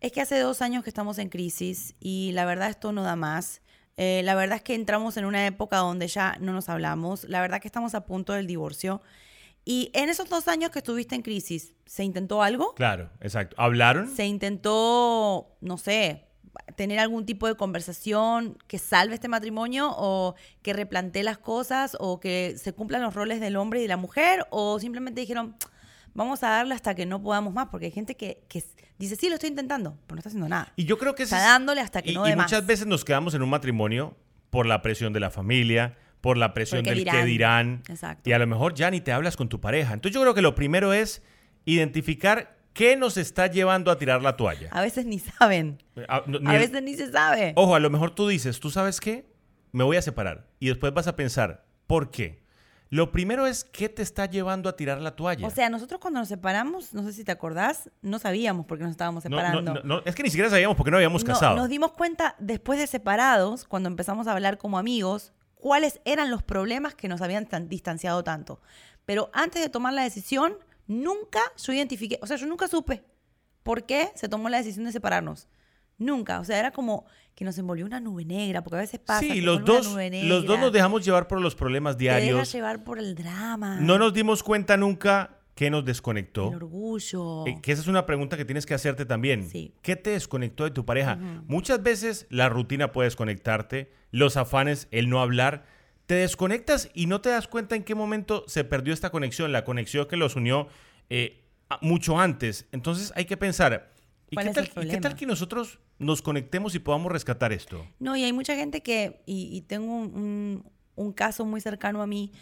es 0.00 0.12
que 0.12 0.20
hace 0.20 0.38
dos 0.38 0.62
años 0.62 0.82
que 0.82 0.90
estamos 0.90 1.18
en 1.18 1.28
crisis 1.28 1.94
y 2.00 2.32
la 2.32 2.44
verdad 2.46 2.70
esto 2.70 2.92
no 2.92 3.02
da 3.02 3.16
más. 3.16 3.60
Eh, 3.96 4.22
la 4.24 4.34
verdad 4.34 4.56
es 4.56 4.62
que 4.62 4.74
entramos 4.74 5.16
en 5.18 5.26
una 5.26 5.46
época 5.46 5.76
donde 5.76 6.08
ya 6.08 6.38
no 6.40 6.52
nos 6.52 6.70
hablamos. 6.70 7.24
La 7.24 7.42
verdad 7.42 7.60
que 7.60 7.68
estamos 7.68 7.94
a 7.94 8.06
punto 8.06 8.32
del 8.32 8.46
divorcio. 8.46 9.02
Y 9.70 9.90
en 9.94 10.08
esos 10.08 10.28
dos 10.28 10.48
años 10.48 10.70
que 10.70 10.80
estuviste 10.80 11.14
en 11.14 11.22
crisis, 11.22 11.74
¿se 11.86 12.02
intentó 12.02 12.42
algo? 12.42 12.74
Claro, 12.74 13.08
exacto. 13.20 13.54
¿Hablaron? 13.58 14.08
¿Se 14.08 14.26
intentó, 14.26 15.56
no 15.60 15.78
sé, 15.78 16.26
tener 16.76 16.98
algún 16.98 17.24
tipo 17.24 17.46
de 17.46 17.54
conversación 17.54 18.58
que 18.66 18.78
salve 18.78 19.14
este 19.14 19.28
matrimonio 19.28 19.90
o 19.96 20.34
que 20.62 20.72
replantee 20.72 21.22
las 21.22 21.38
cosas 21.38 21.96
o 22.00 22.18
que 22.18 22.56
se 22.58 22.72
cumplan 22.72 23.02
los 23.02 23.14
roles 23.14 23.40
del 23.40 23.56
hombre 23.56 23.78
y 23.78 23.82
de 23.82 23.88
la 23.88 23.96
mujer 23.96 24.44
o 24.50 24.78
simplemente 24.80 25.20
dijeron, 25.20 25.54
vamos 26.14 26.42
a 26.42 26.50
darle 26.50 26.74
hasta 26.74 26.94
que 26.96 27.06
no 27.06 27.22
podamos 27.22 27.54
más? 27.54 27.68
Porque 27.70 27.86
hay 27.86 27.92
gente 27.92 28.16
que, 28.16 28.42
que 28.48 28.64
dice, 28.98 29.14
sí, 29.14 29.28
lo 29.28 29.34
estoy 29.34 29.50
intentando, 29.50 29.96
pero 30.06 30.16
no 30.16 30.18
está 30.18 30.30
haciendo 30.30 30.48
nada. 30.48 30.72
Y 30.74 30.84
yo 30.84 30.98
creo 30.98 31.14
que 31.14 31.22
Está 31.24 31.38
es- 31.38 31.44
dándole 31.44 31.80
hasta 31.80 32.02
que 32.02 32.10
y, 32.10 32.14
no 32.14 32.26
y 32.28 32.34
muchas 32.34 32.62
más. 32.62 32.66
veces 32.66 32.86
nos 32.88 33.04
quedamos 33.04 33.34
en 33.34 33.42
un 33.42 33.50
matrimonio 33.50 34.16
por 34.50 34.66
la 34.66 34.82
presión 34.82 35.12
de 35.12 35.20
la 35.20 35.30
familia, 35.30 35.96
por 36.20 36.36
la 36.36 36.52
presión 36.54 36.80
Porque 36.80 36.90
del 36.90 36.98
dirán. 36.98 37.16
que 37.16 37.24
dirán. 37.24 37.82
Exacto. 37.88 38.28
Y 38.28 38.32
a 38.32 38.38
lo 38.38 38.46
mejor 38.46 38.74
ya 38.74 38.90
ni 38.90 39.00
te 39.00 39.12
hablas 39.12 39.36
con 39.36 39.48
tu 39.48 39.60
pareja. 39.60 39.94
Entonces 39.94 40.14
yo 40.14 40.20
creo 40.20 40.34
que 40.34 40.42
lo 40.42 40.54
primero 40.54 40.92
es 40.92 41.22
identificar 41.64 42.56
qué 42.72 42.96
nos 42.96 43.16
está 43.16 43.46
llevando 43.46 43.90
a 43.90 43.98
tirar 43.98 44.22
la 44.22 44.36
toalla. 44.36 44.68
A 44.72 44.80
veces 44.82 45.06
ni 45.06 45.18
saben. 45.18 45.82
A, 46.08 46.22
no- 46.26 46.38
ni 46.40 46.48
A 46.50 46.54
el- 46.54 46.60
veces 46.60 46.82
ni 46.82 46.94
se 46.94 47.10
sabe. 47.10 47.52
Ojo, 47.56 47.74
a 47.74 47.80
lo 47.80 47.90
mejor 47.90 48.14
tú 48.14 48.28
dices, 48.28 48.60
¿tú 48.60 48.70
sabes 48.70 49.00
qué? 49.00 49.26
Me 49.72 49.84
voy 49.84 49.96
a 49.96 50.02
separar. 50.02 50.48
Y 50.58 50.68
después 50.68 50.92
vas 50.92 51.06
a 51.06 51.16
pensar, 51.16 51.64
¿por 51.86 52.10
qué? 52.10 52.40
Lo 52.92 53.12
primero 53.12 53.46
es, 53.46 53.62
¿qué 53.62 53.88
te 53.88 54.02
está 54.02 54.26
llevando 54.26 54.68
a 54.68 54.74
tirar 54.74 55.00
la 55.00 55.14
toalla? 55.14 55.46
O 55.46 55.50
sea, 55.50 55.70
nosotros 55.70 56.00
cuando 56.00 56.18
nos 56.18 56.28
separamos, 56.28 56.92
no 56.92 57.04
sé 57.04 57.12
si 57.12 57.22
te 57.22 57.30
acordás, 57.30 57.88
no 58.02 58.18
sabíamos 58.18 58.66
por 58.66 58.78
qué 58.78 58.82
nos 58.84 58.90
estábamos 58.90 59.24
No, 59.26 59.30
no, 59.30 59.36
separando. 59.36 59.74
no, 59.74 59.80
no, 59.84 60.02
es 60.04 60.14
que 60.16 60.24
ni 60.24 60.28
siquiera 60.30 60.50
sabíamos 60.50 60.76
por 60.76 60.84
qué 60.84 60.90
no 60.90 60.96
habíamos 60.96 61.22
casado. 61.22 61.54
nos 61.54 61.68
dimos 61.68 61.92
cuenta 61.92 62.34
después 62.40 62.80
de 62.80 62.88
separados, 62.88 63.64
cuando 63.64 63.88
empezamos 63.88 64.26
a 64.26 64.32
hablar 64.32 64.58
como 64.58 64.76
amigos, 64.76 65.32
cuáles 65.60 66.00
eran 66.04 66.30
los 66.30 66.42
problemas 66.42 66.94
que 66.94 67.08
nos 67.08 67.20
habían 67.22 67.46
tan- 67.46 67.68
distanciado 67.68 68.24
tanto. 68.24 68.60
Pero 69.06 69.30
antes 69.32 69.62
de 69.62 69.68
tomar 69.68 69.92
la 69.92 70.02
decisión, 70.02 70.54
nunca 70.86 71.40
yo 71.62 71.72
identifiqué, 71.72 72.18
o 72.22 72.26
sea, 72.26 72.36
yo 72.36 72.46
nunca 72.46 72.66
supe 72.68 73.02
por 73.62 73.84
qué 73.84 74.10
se 74.14 74.28
tomó 74.28 74.48
la 74.48 74.58
decisión 74.58 74.84
de 74.86 74.92
separarnos. 74.92 75.48
Nunca. 75.98 76.40
O 76.40 76.44
sea, 76.44 76.58
era 76.58 76.70
como 76.70 77.04
que 77.34 77.44
nos 77.44 77.58
envolvió 77.58 77.84
una 77.84 78.00
nube 78.00 78.24
negra, 78.24 78.62
porque 78.62 78.76
a 78.76 78.80
veces 78.80 79.00
pasa. 79.00 79.20
sí, 79.20 79.42
los 79.42 79.62
dos, 79.64 79.86
los 79.86 80.46
dos 80.46 80.58
nos 80.58 80.72
dejamos 80.72 81.04
llevar 81.04 81.28
por 81.28 81.40
los 81.42 81.54
problemas 81.54 81.96
Te 81.98 82.04
deja 82.04 82.16
diarios. 82.16 82.50
llevar 82.52 82.82
por 82.84 82.98
el 82.98 83.14
drama. 83.14 83.76
No 83.80 83.98
nos 83.98 84.14
dimos 84.14 84.42
cuenta 84.42 84.78
nunca 84.78 85.39
que 85.60 85.68
nos 85.68 85.84
desconectó. 85.84 86.48
El 86.48 86.54
orgullo. 86.54 87.46
Eh, 87.46 87.58
que 87.60 87.72
esa 87.72 87.82
es 87.82 87.86
una 87.86 88.06
pregunta 88.06 88.38
que 88.38 88.46
tienes 88.46 88.64
que 88.64 88.72
hacerte 88.72 89.04
también. 89.04 89.46
Sí. 89.50 89.74
¿Qué 89.82 89.94
te 89.94 90.08
desconectó 90.08 90.64
de 90.64 90.70
tu 90.70 90.86
pareja? 90.86 91.16
Muchas 91.48 91.82
veces 91.82 92.26
la 92.30 92.48
rutina 92.48 92.92
puede 92.92 93.08
desconectarte, 93.08 93.92
los 94.10 94.38
afanes, 94.38 94.88
el 94.90 95.10
no 95.10 95.20
hablar. 95.20 95.66
Te 96.06 96.14
desconectas 96.14 96.88
y 96.94 97.04
no 97.08 97.20
te 97.20 97.28
das 97.28 97.46
cuenta 97.46 97.76
en 97.76 97.84
qué 97.84 97.94
momento 97.94 98.42
se 98.46 98.64
perdió 98.64 98.94
esta 98.94 99.10
conexión, 99.10 99.52
la 99.52 99.62
conexión 99.66 100.06
que 100.08 100.16
los 100.16 100.34
unió 100.34 100.68
eh, 101.10 101.44
mucho 101.82 102.18
antes. 102.18 102.66
Entonces 102.72 103.12
hay 103.14 103.26
que 103.26 103.36
pensar, 103.36 103.92
¿y 104.30 104.36
¿Cuál 104.36 104.46
qué, 104.46 104.52
tal, 104.54 104.86
y 104.86 104.88
qué 104.88 104.96
tal 104.96 105.14
que 105.14 105.26
nosotros 105.26 105.78
nos 105.98 106.22
conectemos 106.22 106.74
y 106.74 106.78
podamos 106.78 107.12
rescatar 107.12 107.52
esto? 107.52 107.86
No, 107.98 108.16
y 108.16 108.24
hay 108.24 108.32
mucha 108.32 108.56
gente 108.56 108.82
que, 108.82 109.20
y, 109.26 109.54
y 109.54 109.60
tengo 109.60 109.94
un, 109.94 110.14
un- 110.14 110.64
un 110.96 111.12
caso 111.12 111.44
muy 111.44 111.60
cercano 111.60 112.00
a 112.00 112.06
mí, 112.06 112.32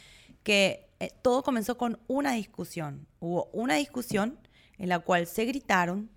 que 0.45 0.88
eh, 1.01 1.11
todo 1.23 1.43
comenzó 1.43 1.77
con 1.77 1.99
una 2.07 2.33
discusión. 2.33 3.07
Hubo 3.21 3.49
una 3.53 3.75
discusión 3.75 4.39
en 4.79 4.89
la 4.89 4.99
cual 5.01 5.27
se 5.27 5.45
gritaron, 5.45 6.11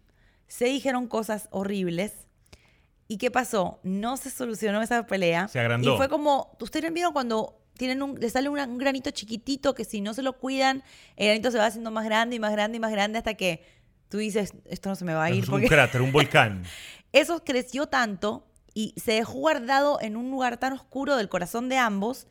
se 0.47 0.65
dijeron 0.65 1.07
cosas 1.07 1.47
horribles. 1.51 2.13
¿Y 3.07 3.17
qué 3.17 3.29
pasó? 3.31 3.79
No 3.83 4.17
se 4.17 4.29
solucionó 4.29 4.81
esa 4.81 5.05
pelea. 5.05 5.47
Se 5.47 5.59
agrandó. 5.59 5.93
Y 5.93 5.97
fue 5.97 6.07
como, 6.09 6.55
ustedes 6.61 6.91
vieron 6.93 7.11
cuando 7.13 7.57
tienen 7.77 8.01
un, 8.01 8.19
le 8.19 8.29
sale 8.29 8.47
una- 8.49 8.65
un 8.65 8.77
granito 8.77 9.11
chiquitito 9.11 9.73
que 9.73 9.83
si 9.85 10.01
no 10.01 10.13
se 10.13 10.21
lo 10.21 10.37
cuidan, 10.37 10.83
el 11.15 11.27
granito 11.27 11.51
se 11.51 11.57
va 11.57 11.65
haciendo 11.65 11.91
más 11.91 12.05
grande 12.05 12.35
y 12.35 12.39
más 12.39 12.51
grande 12.51 12.77
y 12.77 12.79
más 12.79 12.91
grande 12.91 13.17
hasta 13.17 13.33
que 13.33 13.65
tú 14.07 14.17
dices, 14.17 14.53
esto 14.65 14.89
no 14.89 14.95
se 14.95 15.03
me 15.05 15.13
va 15.13 15.25
a 15.25 15.31
ir. 15.31 15.43
Es 15.43 15.49
un 15.49 15.61
cráter, 15.63 16.01
un 16.01 16.11
volcán. 16.11 16.63
eso 17.11 17.43
creció 17.43 17.87
tanto 17.87 18.47
y 18.73 18.93
se 18.97 19.13
dejó 19.13 19.33
guardado 19.33 19.99
en 20.01 20.15
un 20.15 20.29
lugar 20.31 20.57
tan 20.57 20.73
oscuro 20.73 21.17
del 21.17 21.27
corazón 21.27 21.67
de 21.69 21.77
ambos 21.77 22.27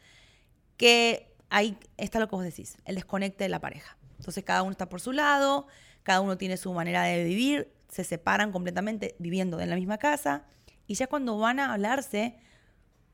que 0.77 1.30
ahí 1.51 1.77
está 1.97 2.19
lo 2.19 2.29
que 2.29 2.37
vos 2.37 2.45
decís, 2.45 2.77
el 2.85 2.95
desconecte 2.95 3.45
de 3.45 3.51
la 3.51 3.61
pareja. 3.61 3.97
Entonces 4.19 4.43
cada 4.45 4.63
uno 4.63 4.73
está 4.73 4.89
por 4.89 5.01
su 5.01 5.13
lado, 5.13 5.67
cada 6.03 6.21
uno 6.21 6.39
tiene 6.39 6.57
su 6.57 6.73
manera 6.73 7.03
de 7.03 7.25
vivir, 7.25 7.73
se 7.89 8.05
separan 8.05 8.53
completamente 8.53 9.17
viviendo 9.19 9.61
en 9.61 9.69
la 9.69 9.77
misma 9.77 9.99
casa 9.99 10.45
y 10.87 10.95
ya 10.95 11.07
cuando 11.07 11.39
van 11.39 11.61
a 11.61 11.73
hablarse, 11.73 12.37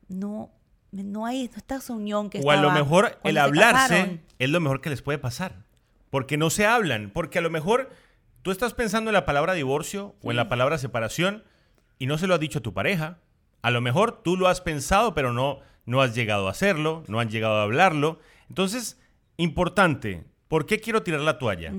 no, 0.09 0.51
no 0.93 1.27
hay 1.27 1.49
no 1.49 1.57
está 1.57 1.77
esa 1.77 1.93
unión 1.93 2.31
que 2.31 2.41
o 2.41 2.51
a 2.51 2.57
lo 2.57 2.69
estaba 2.69 2.75
mejor 2.75 3.19
el 3.23 3.39
hablarse 3.39 3.89
casaron. 3.89 4.21
es 4.39 4.49
lo 4.49 4.61
mejor 4.61 4.81
que 4.81 4.91
les 4.91 5.03
puede 5.03 5.19
pasar. 5.19 5.65
Porque 6.09 6.39
no 6.39 6.49
se 6.49 6.65
hablan. 6.65 7.11
Porque 7.13 7.39
a 7.39 7.43
lo 7.43 7.51
mejor 7.51 7.91
tú 8.41 8.51
estás 8.51 8.73
pensando 8.73 9.11
en 9.11 9.15
la 9.15 9.27
palabra 9.27 9.53
divorcio 9.53 10.15
o 10.23 10.31
en 10.31 10.37
la 10.37 10.49
palabra 10.49 10.79
separación 10.79 11.45
y 11.99 12.07
no 12.07 12.17
se 12.17 12.27
lo 12.27 12.33
has 12.33 12.41
dicho 12.41 12.61
a 12.61 12.63
tu 12.63 12.73
pareja. 12.73 13.19
A 13.61 13.71
lo 13.71 13.81
mejor 13.81 14.23
tú 14.23 14.37
lo 14.37 14.49
has 14.49 14.61
pensado, 14.63 15.13
pero 15.13 15.35
no, 15.35 15.61
no 15.87 16.03
has 16.03 16.15
llegado 16.15 16.49
a 16.49 16.51
hacerlo, 16.51 17.05
no 17.09 17.21
han 17.21 17.31
llegado 17.31 17.55
a 17.55 17.63
hablarlo. 17.63 18.19
Entonces, 18.49 19.01
importante, 19.37 20.25
¿por 20.49 20.67
qué 20.67 20.81
quiero 20.81 21.03
tirar 21.03 21.21
la 21.21 21.39
toalla? 21.39 21.73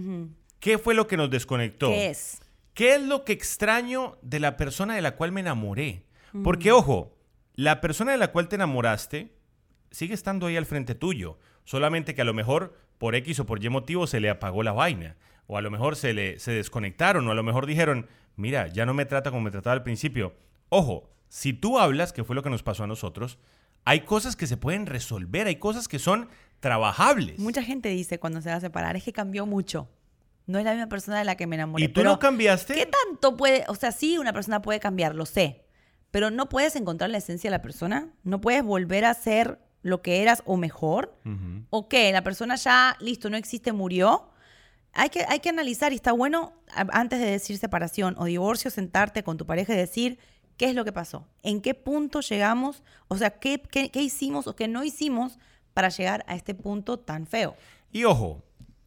¿Qué 0.59 0.77
fue 0.77 0.95
lo 0.95 1.07
que 1.07 1.17
nos 1.17 1.29
desconectó? 1.29 1.89
¿Qué 1.89 2.07
es? 2.07 2.41
¿Qué 2.73 2.95
es 2.95 3.01
lo 3.01 3.23
que 3.23 3.33
extraño 3.33 4.17
de 4.21 4.39
la 4.39 4.57
persona 4.57 4.95
de 4.95 5.01
la 5.01 5.15
cual 5.15 5.31
me 5.31 5.41
enamoré? 5.41 6.03
Porque, 6.43 6.71
ojo, 6.71 7.17
la 7.55 7.81
persona 7.81 8.11
de 8.11 8.17
la 8.17 8.31
cual 8.31 8.47
te 8.47 8.55
enamoraste 8.55 9.31
sigue 9.91 10.13
estando 10.13 10.47
ahí 10.47 10.57
al 10.57 10.65
frente 10.65 10.95
tuyo. 10.95 11.37
Solamente 11.63 12.13
que 12.13 12.21
a 12.21 12.25
lo 12.25 12.33
mejor 12.33 12.75
por 12.97 13.15
X 13.15 13.39
o 13.39 13.45
por 13.45 13.63
Y 13.63 13.69
motivo 13.69 14.07
se 14.07 14.19
le 14.19 14.29
apagó 14.29 14.63
la 14.63 14.73
vaina. 14.73 15.17
O 15.47 15.57
a 15.57 15.61
lo 15.61 15.71
mejor 15.71 15.95
se, 15.95 16.13
le, 16.13 16.39
se 16.39 16.51
desconectaron. 16.51 17.27
O 17.27 17.31
a 17.31 17.35
lo 17.35 17.43
mejor 17.43 17.65
dijeron, 17.65 18.07
mira, 18.35 18.67
ya 18.67 18.85
no 18.85 18.93
me 18.93 19.05
trata 19.05 19.31
como 19.31 19.41
me 19.41 19.51
trataba 19.51 19.73
al 19.73 19.83
principio. 19.83 20.35
Ojo, 20.69 21.09
si 21.29 21.53
tú 21.53 21.79
hablas, 21.79 22.13
que 22.13 22.23
fue 22.23 22.35
lo 22.35 22.43
que 22.43 22.49
nos 22.49 22.63
pasó 22.63 22.83
a 22.83 22.87
nosotros, 22.87 23.39
hay 23.87 24.01
cosas 24.01 24.35
que 24.35 24.47
se 24.47 24.57
pueden 24.57 24.85
resolver. 24.85 25.47
Hay 25.47 25.55
cosas 25.55 25.87
que 25.87 25.97
son 25.97 26.27
trabajables. 26.59 27.39
Mucha 27.39 27.63
gente 27.63 27.87
dice 27.87 28.19
cuando 28.19 28.41
se 28.41 28.49
va 28.49 28.55
a 28.55 28.59
separar, 28.59 28.97
es 28.97 29.03
que 29.05 29.13
cambió 29.13 29.45
mucho. 29.45 29.87
No 30.45 30.59
es 30.59 30.65
la 30.65 30.71
misma 30.71 30.89
persona 30.89 31.19
de 31.19 31.23
la 31.23 31.37
que 31.37 31.47
me 31.47 31.55
enamoré. 31.55 31.85
¿Y 31.85 31.87
tú 31.87 32.01
pero 32.01 32.09
no 32.09 32.19
cambiaste? 32.19 32.73
¿Qué 32.73 32.85
tanto 32.85 33.37
puede? 33.37 33.63
O 33.69 33.75
sea, 33.75 33.93
sí, 33.93 34.17
una 34.17 34.33
persona 34.33 34.61
puede 34.61 34.81
cambiar, 34.81 35.15
lo 35.15 35.25
sé. 35.25 35.63
Pero 36.11 36.31
no 36.31 36.49
puedes 36.49 36.75
encontrar 36.75 37.09
la 37.09 37.19
esencia 37.19 37.49
de 37.49 37.55
la 37.55 37.61
persona. 37.61 38.09
No 38.23 38.41
puedes 38.41 38.61
volver 38.61 39.05
a 39.05 39.13
ser 39.13 39.57
lo 39.83 40.01
que 40.01 40.21
eras 40.21 40.43
o 40.45 40.57
mejor. 40.57 41.17
¿O 41.69 41.87
qué? 41.87 42.11
La 42.11 42.23
persona 42.23 42.55
ya, 42.55 42.97
listo, 42.99 43.29
no 43.29 43.37
existe, 43.37 43.71
murió. 43.71 44.31
Hay 44.91 45.09
que, 45.09 45.23
hay 45.29 45.39
que 45.39 45.47
analizar 45.47 45.93
y 45.93 45.95
está 45.95 46.11
bueno 46.11 46.51
antes 46.73 47.21
de 47.21 47.27
decir 47.27 47.57
separación 47.57 48.15
o 48.17 48.25
divorcio, 48.25 48.69
sentarte 48.69 49.23
con 49.23 49.37
tu 49.37 49.45
pareja 49.45 49.73
y 49.73 49.77
decir 49.77 50.19
qué 50.57 50.65
es 50.65 50.75
lo 50.75 50.83
que 50.85 50.91
pasó, 50.91 51.27
en 51.43 51.61
qué 51.61 51.73
punto 51.73 52.21
llegamos, 52.21 52.83
o 53.07 53.17
sea, 53.17 53.31
qué, 53.39 53.61
qué- 53.61 53.89
qué 53.91 54.01
hicimos 54.01 54.47
o 54.47 54.55
qué 54.55 54.67
no 54.67 54.83
hicimos 54.83 55.37
para 55.73 55.89
llegar 55.89 56.23
a 56.27 56.35
este 56.35 56.55
punto 56.55 56.97
tan 56.99 57.27
feo. 57.27 57.55
Y 57.91 58.03
ojo, 58.03 58.43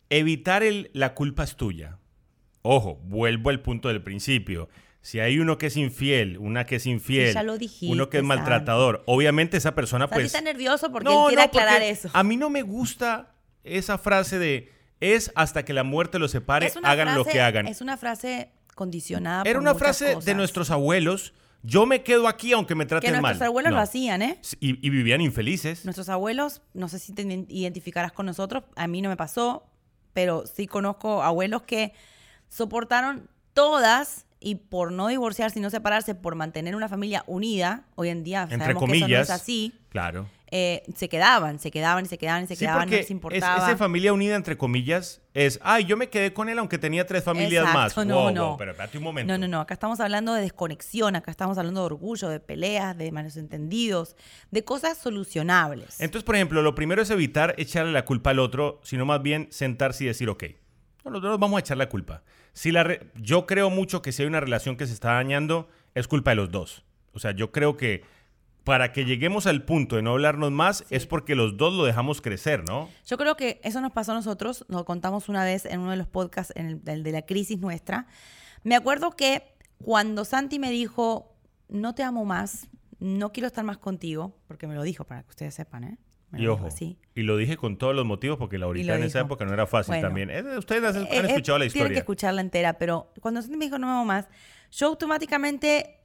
evitar 0.08 0.62
el 0.62 0.90
la 0.92 1.14
culpa 1.14 1.44
es 1.44 1.56
tuya. 1.56 1.98
Ojo, 2.62 2.96
vuelvo 3.04 3.50
al 3.50 3.60
punto 3.62 3.88
del 3.88 4.02
principio. 4.02 4.68
Si 5.02 5.18
hay 5.18 5.38
uno 5.38 5.56
que 5.56 5.66
es 5.66 5.76
infiel, 5.78 6.36
una 6.36 6.66
que 6.66 6.76
es 6.76 6.84
infiel, 6.86 7.32
ya 7.32 7.42
lo 7.42 7.56
dijiste, 7.56 7.90
uno 7.90 8.10
que 8.10 8.18
es 8.18 8.22
maltratador, 8.24 9.02
obviamente 9.06 9.56
esa 9.56 9.74
persona 9.74 10.04
Santi 10.04 10.14
pues... 10.14 10.26
está 10.26 10.42
nervioso 10.42 10.92
porque 10.92 11.08
No, 11.08 11.28
él 11.30 11.36
quiere 11.36 11.42
no, 11.42 11.46
aclarar 11.46 11.82
eso. 11.82 12.10
A 12.12 12.22
mí 12.22 12.36
no 12.36 12.50
me 12.50 12.60
gusta 12.60 13.32
esa 13.64 13.96
frase 13.96 14.38
de 14.38 14.70
es 15.00 15.32
hasta 15.34 15.64
que 15.64 15.72
la 15.72 15.84
muerte 15.84 16.18
los 16.18 16.32
separe, 16.32 16.70
hagan 16.82 17.14
lo 17.14 17.24
que 17.24 17.40
hagan. 17.40 17.66
Es 17.66 17.80
una 17.80 17.96
frase 17.96 18.50
condicionada 18.74 19.42
Era 19.46 19.54
por 19.58 19.62
una 19.62 19.74
frase 19.74 20.16
de 20.16 20.34
nuestros 20.34 20.70
abuelos. 20.70 21.32
Yo 21.62 21.84
me 21.86 22.02
quedo 22.02 22.26
aquí 22.26 22.52
aunque 22.52 22.74
me 22.74 22.84
Que 22.84 22.88
traten 22.88 23.12
mal. 23.14 23.22
nuestros 23.22 23.46
abuelos 23.48 23.70
No. 23.70 23.76
lo 23.76 23.82
hacían, 23.82 24.22
¿eh? 24.22 24.38
Y, 24.60 24.84
y 24.86 24.90
vivían 24.90 25.20
infelices. 25.20 25.84
Nuestros 25.84 26.08
abuelos, 26.08 26.62
no 26.74 26.88
sé 26.88 26.98
si 26.98 27.12
te 27.12 27.24
ident- 27.26 27.46
identificarás 27.50 28.12
con 28.12 28.26
nosotros, 28.26 28.64
a 28.76 28.86
mí 28.86 29.02
no 29.02 29.08
me 29.10 29.16
pasó, 29.16 29.66
pero 30.14 30.44
sí 30.46 30.66
conozco 30.66 31.22
abuelos 31.22 31.62
que 31.62 31.92
soportaron 32.48 33.28
todas 33.52 34.26
y 34.40 34.54
por 34.54 34.90
no 34.90 35.08
divorciarse 35.08 35.58
y 35.58 35.62
no 35.62 35.68
separarse, 35.70 36.14
por 36.14 36.34
mantener 36.34 36.74
una 36.74 36.88
familia 36.88 37.24
unida, 37.26 37.84
hoy 37.94 38.08
en 38.08 38.24
día 38.24 38.42
Entre 38.44 38.58
sabemos 38.58 38.80
que 38.84 38.86
eso 38.86 38.94
no 38.96 39.00
comillas. 39.02 39.28
es 39.28 39.30
así, 39.30 39.74
Claro. 39.90 40.28
Eh, 40.52 40.83
se 40.97 41.09
quedaban, 41.09 41.59
se 41.61 41.71
quedaban 41.71 42.04
y 42.04 42.09
se 42.09 42.19
quedaban 42.19 42.45
y 42.45 42.47
se 42.49 42.57
Sí, 42.57 42.61
quedaban, 42.64 42.80
no 42.80 42.85
porque 42.87 42.97
les 42.97 43.04
es, 43.07 43.11
importaba. 43.11 43.69
ese 43.69 43.76
familia 43.76 44.12
unida, 44.12 44.35
entre 44.35 44.57
comillas, 44.57 45.21
es, 45.33 45.61
ay, 45.62 45.85
yo 45.85 45.97
me 45.97 46.09
quedé 46.09 46.33
con 46.33 46.49
él 46.49 46.59
aunque 46.59 46.76
tenía 46.78 47.07
tres 47.07 47.23
familias 47.23 47.64
Exacto, 47.66 48.00
más. 48.00 48.07
no, 48.07 48.14
Wow, 48.23 48.33
no. 48.33 48.49
wow, 48.49 48.57
pero 48.57 48.71
espérate 48.73 48.99
un 48.99 49.04
momento. 49.04 49.33
No, 49.33 49.38
no, 49.38 49.47
no. 49.49 49.61
Acá 49.61 49.75
estamos 49.75 50.00
hablando 50.00 50.35
de 50.35 50.42
desconexión, 50.42 51.14
acá 51.14 51.30
estamos 51.30 51.57
hablando 51.59 51.80
de 51.80 51.87
orgullo, 51.87 52.28
de 52.28 52.40
peleas, 52.40 52.97
de 52.99 53.12
malos 53.12 53.37
entendidos, 53.37 54.16
de 54.50 54.64
cosas 54.64 54.99
solucionables. 54.99 56.00
Entonces, 56.00 56.25
por 56.25 56.35
ejemplo, 56.35 56.62
lo 56.62 56.75
primero 56.75 57.02
es 57.02 57.11
evitar 57.11 57.54
echarle 57.59 57.92
la 57.92 58.04
culpa 58.04 58.30
al 58.30 58.38
otro, 58.40 58.80
sino 58.83 59.07
más 59.07 59.23
bien 59.23 59.49
sentarse 59.50 60.04
y 60.04 60.07
decir, 60.09 60.28
ok, 60.28 60.45
no, 61.04 61.12
nosotros 61.12 61.38
vamos 61.38 61.59
a 61.59 61.61
echar 61.61 61.76
la 61.76 61.88
culpa. 61.88 62.23
Si 62.52 62.73
la 62.73 62.83
re- 62.83 63.11
yo 63.14 63.47
creo 63.47 63.71
mucho 63.71 64.02
que 64.02 64.12
si 64.12 64.23
hay 64.23 64.28
una 64.28 64.40
relación 64.40 64.76
que 64.76 64.87
se 64.87 64.92
está 64.92 65.12
dañando, 65.12 65.69
es 65.95 66.09
culpa 66.09 66.33
de 66.33 66.37
los 66.37 66.50
dos. 66.50 66.85
O 67.12 67.19
sea, 67.19 67.30
yo 67.30 67.52
creo 67.52 67.76
que 67.76 68.02
para 68.70 68.92
que 68.92 69.04
lleguemos 69.04 69.48
al 69.48 69.64
punto 69.64 69.96
de 69.96 70.02
no 70.02 70.12
hablarnos 70.12 70.52
más, 70.52 70.84
es 70.90 71.04
porque 71.04 71.34
los 71.34 71.56
dos 71.56 71.74
lo 71.74 71.84
dejamos 71.84 72.20
crecer, 72.20 72.62
¿no? 72.68 72.88
Yo 73.04 73.18
creo 73.18 73.36
que 73.36 73.60
eso 73.64 73.80
nos 73.80 73.90
pasó 73.90 74.12
a 74.12 74.14
nosotros, 74.14 74.64
lo 74.68 74.84
contamos 74.84 75.28
una 75.28 75.42
vez 75.44 75.64
en 75.66 75.80
uno 75.80 75.90
de 75.90 75.96
los 75.96 76.06
podcasts, 76.06 76.52
en 76.54 76.80
el, 76.86 77.02
de 77.02 77.10
la 77.10 77.22
crisis 77.22 77.58
nuestra. 77.58 78.06
Me 78.62 78.76
acuerdo 78.76 79.10
que 79.16 79.42
cuando 79.82 80.24
Santi 80.24 80.60
me 80.60 80.70
dijo, 80.70 81.34
no 81.68 81.96
te 81.96 82.04
amo 82.04 82.24
más, 82.24 82.68
no 83.00 83.32
quiero 83.32 83.48
estar 83.48 83.64
más 83.64 83.78
contigo, 83.78 84.36
porque 84.46 84.68
me 84.68 84.76
lo 84.76 84.84
dijo 84.84 85.02
para 85.04 85.24
que 85.24 85.30
ustedes 85.30 85.52
sepan, 85.52 85.82
¿eh? 85.82 85.98
Me 86.30 86.38
Y 86.38 86.42
lo 86.44 86.54
ojo, 86.54 86.66
así. 86.68 86.96
y 87.16 87.22
lo 87.22 87.36
dije 87.36 87.56
con 87.56 87.76
todos 87.76 87.92
los 87.92 88.04
motivos 88.06 88.38
porque 88.38 88.56
la 88.56 88.66
ahorita 88.66 88.94
en 88.94 89.02
esa 89.02 89.18
dijo. 89.18 89.26
época 89.26 89.44
no 89.46 89.52
era 89.52 89.66
fácil 89.66 89.94
Bueno. 89.94 90.06
también. 90.06 90.30
Ustedes 90.56 90.94
han, 90.94 91.02
Eh, 91.02 91.08
eh, 91.10 91.22
escuchado 91.26 91.58
la 91.58 91.64
Tienen 91.64 91.66
historia. 91.66 91.88
que 91.88 91.98
escucharla 91.98 92.40
entera, 92.40 92.74
pero 92.74 93.12
cuando 93.20 93.42
Santi 93.42 93.56
me 93.56 93.64
dijo 93.64 93.80
no 93.80 93.88
me 93.88 93.92
amo 93.94 94.04
más, 94.04 94.28
yo 94.70 94.86
automáticamente 94.86 95.96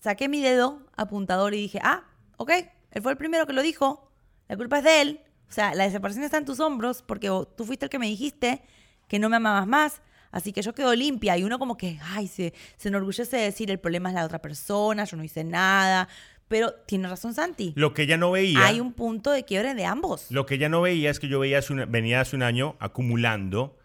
saqué 0.00 0.28
mi 0.28 0.40
dedo 0.40 0.86
apuntador 0.96 1.54
y 1.54 1.56
dije, 1.62 1.80
ah, 1.82 2.04
ok, 2.42 2.50
él 2.92 3.02
fue 3.02 3.12
el 3.12 3.18
primero 3.18 3.46
que 3.46 3.52
lo 3.52 3.62
dijo, 3.62 4.10
la 4.48 4.56
culpa 4.56 4.78
es 4.78 4.84
de 4.84 5.00
él, 5.00 5.20
o 5.48 5.52
sea, 5.52 5.74
la 5.74 5.90
separación 5.90 6.24
está 6.24 6.38
en 6.38 6.44
tus 6.44 6.60
hombros 6.60 7.02
porque 7.02 7.28
tú 7.56 7.64
fuiste 7.64 7.86
el 7.86 7.90
que 7.90 7.98
me 7.98 8.06
dijiste 8.06 8.62
que 9.08 9.18
no 9.18 9.28
me 9.28 9.36
amabas 9.36 9.66
más, 9.66 10.02
así 10.30 10.52
que 10.52 10.62
yo 10.62 10.74
quedo 10.74 10.94
limpia 10.94 11.36
y 11.36 11.44
uno 11.44 11.58
como 11.58 11.76
que, 11.76 11.98
ay, 12.02 12.26
se, 12.28 12.54
se 12.76 12.88
enorgullece 12.88 13.36
de 13.36 13.42
decir 13.44 13.70
el 13.70 13.78
problema 13.78 14.08
es 14.08 14.14
la 14.14 14.24
otra 14.24 14.40
persona, 14.40 15.04
yo 15.04 15.16
no 15.16 15.24
hice 15.24 15.44
nada, 15.44 16.08
pero 16.48 16.72
tiene 16.86 17.08
razón 17.08 17.32
Santi, 17.34 17.72
Lo 17.76 17.94
que 17.94 18.02
ella 18.02 18.16
no 18.18 18.30
veía, 18.30 18.64
hay 18.66 18.80
un 18.80 18.92
punto 18.92 19.30
de 19.30 19.44
quiebre 19.44 19.74
de 19.74 19.84
ambos. 19.86 20.30
lo 20.30 20.44
que 20.46 20.54
ella 20.56 20.68
no 20.68 20.80
veía 20.82 21.10
es 21.10 21.18
que 21.20 21.28
yo 21.28 21.38
veía 21.40 21.58
hace 21.58 21.72
una- 21.72 21.86
venía 21.86 22.20
hace 22.20 22.36
un 22.36 22.42
año 22.42 22.76
acumulando 22.78 23.78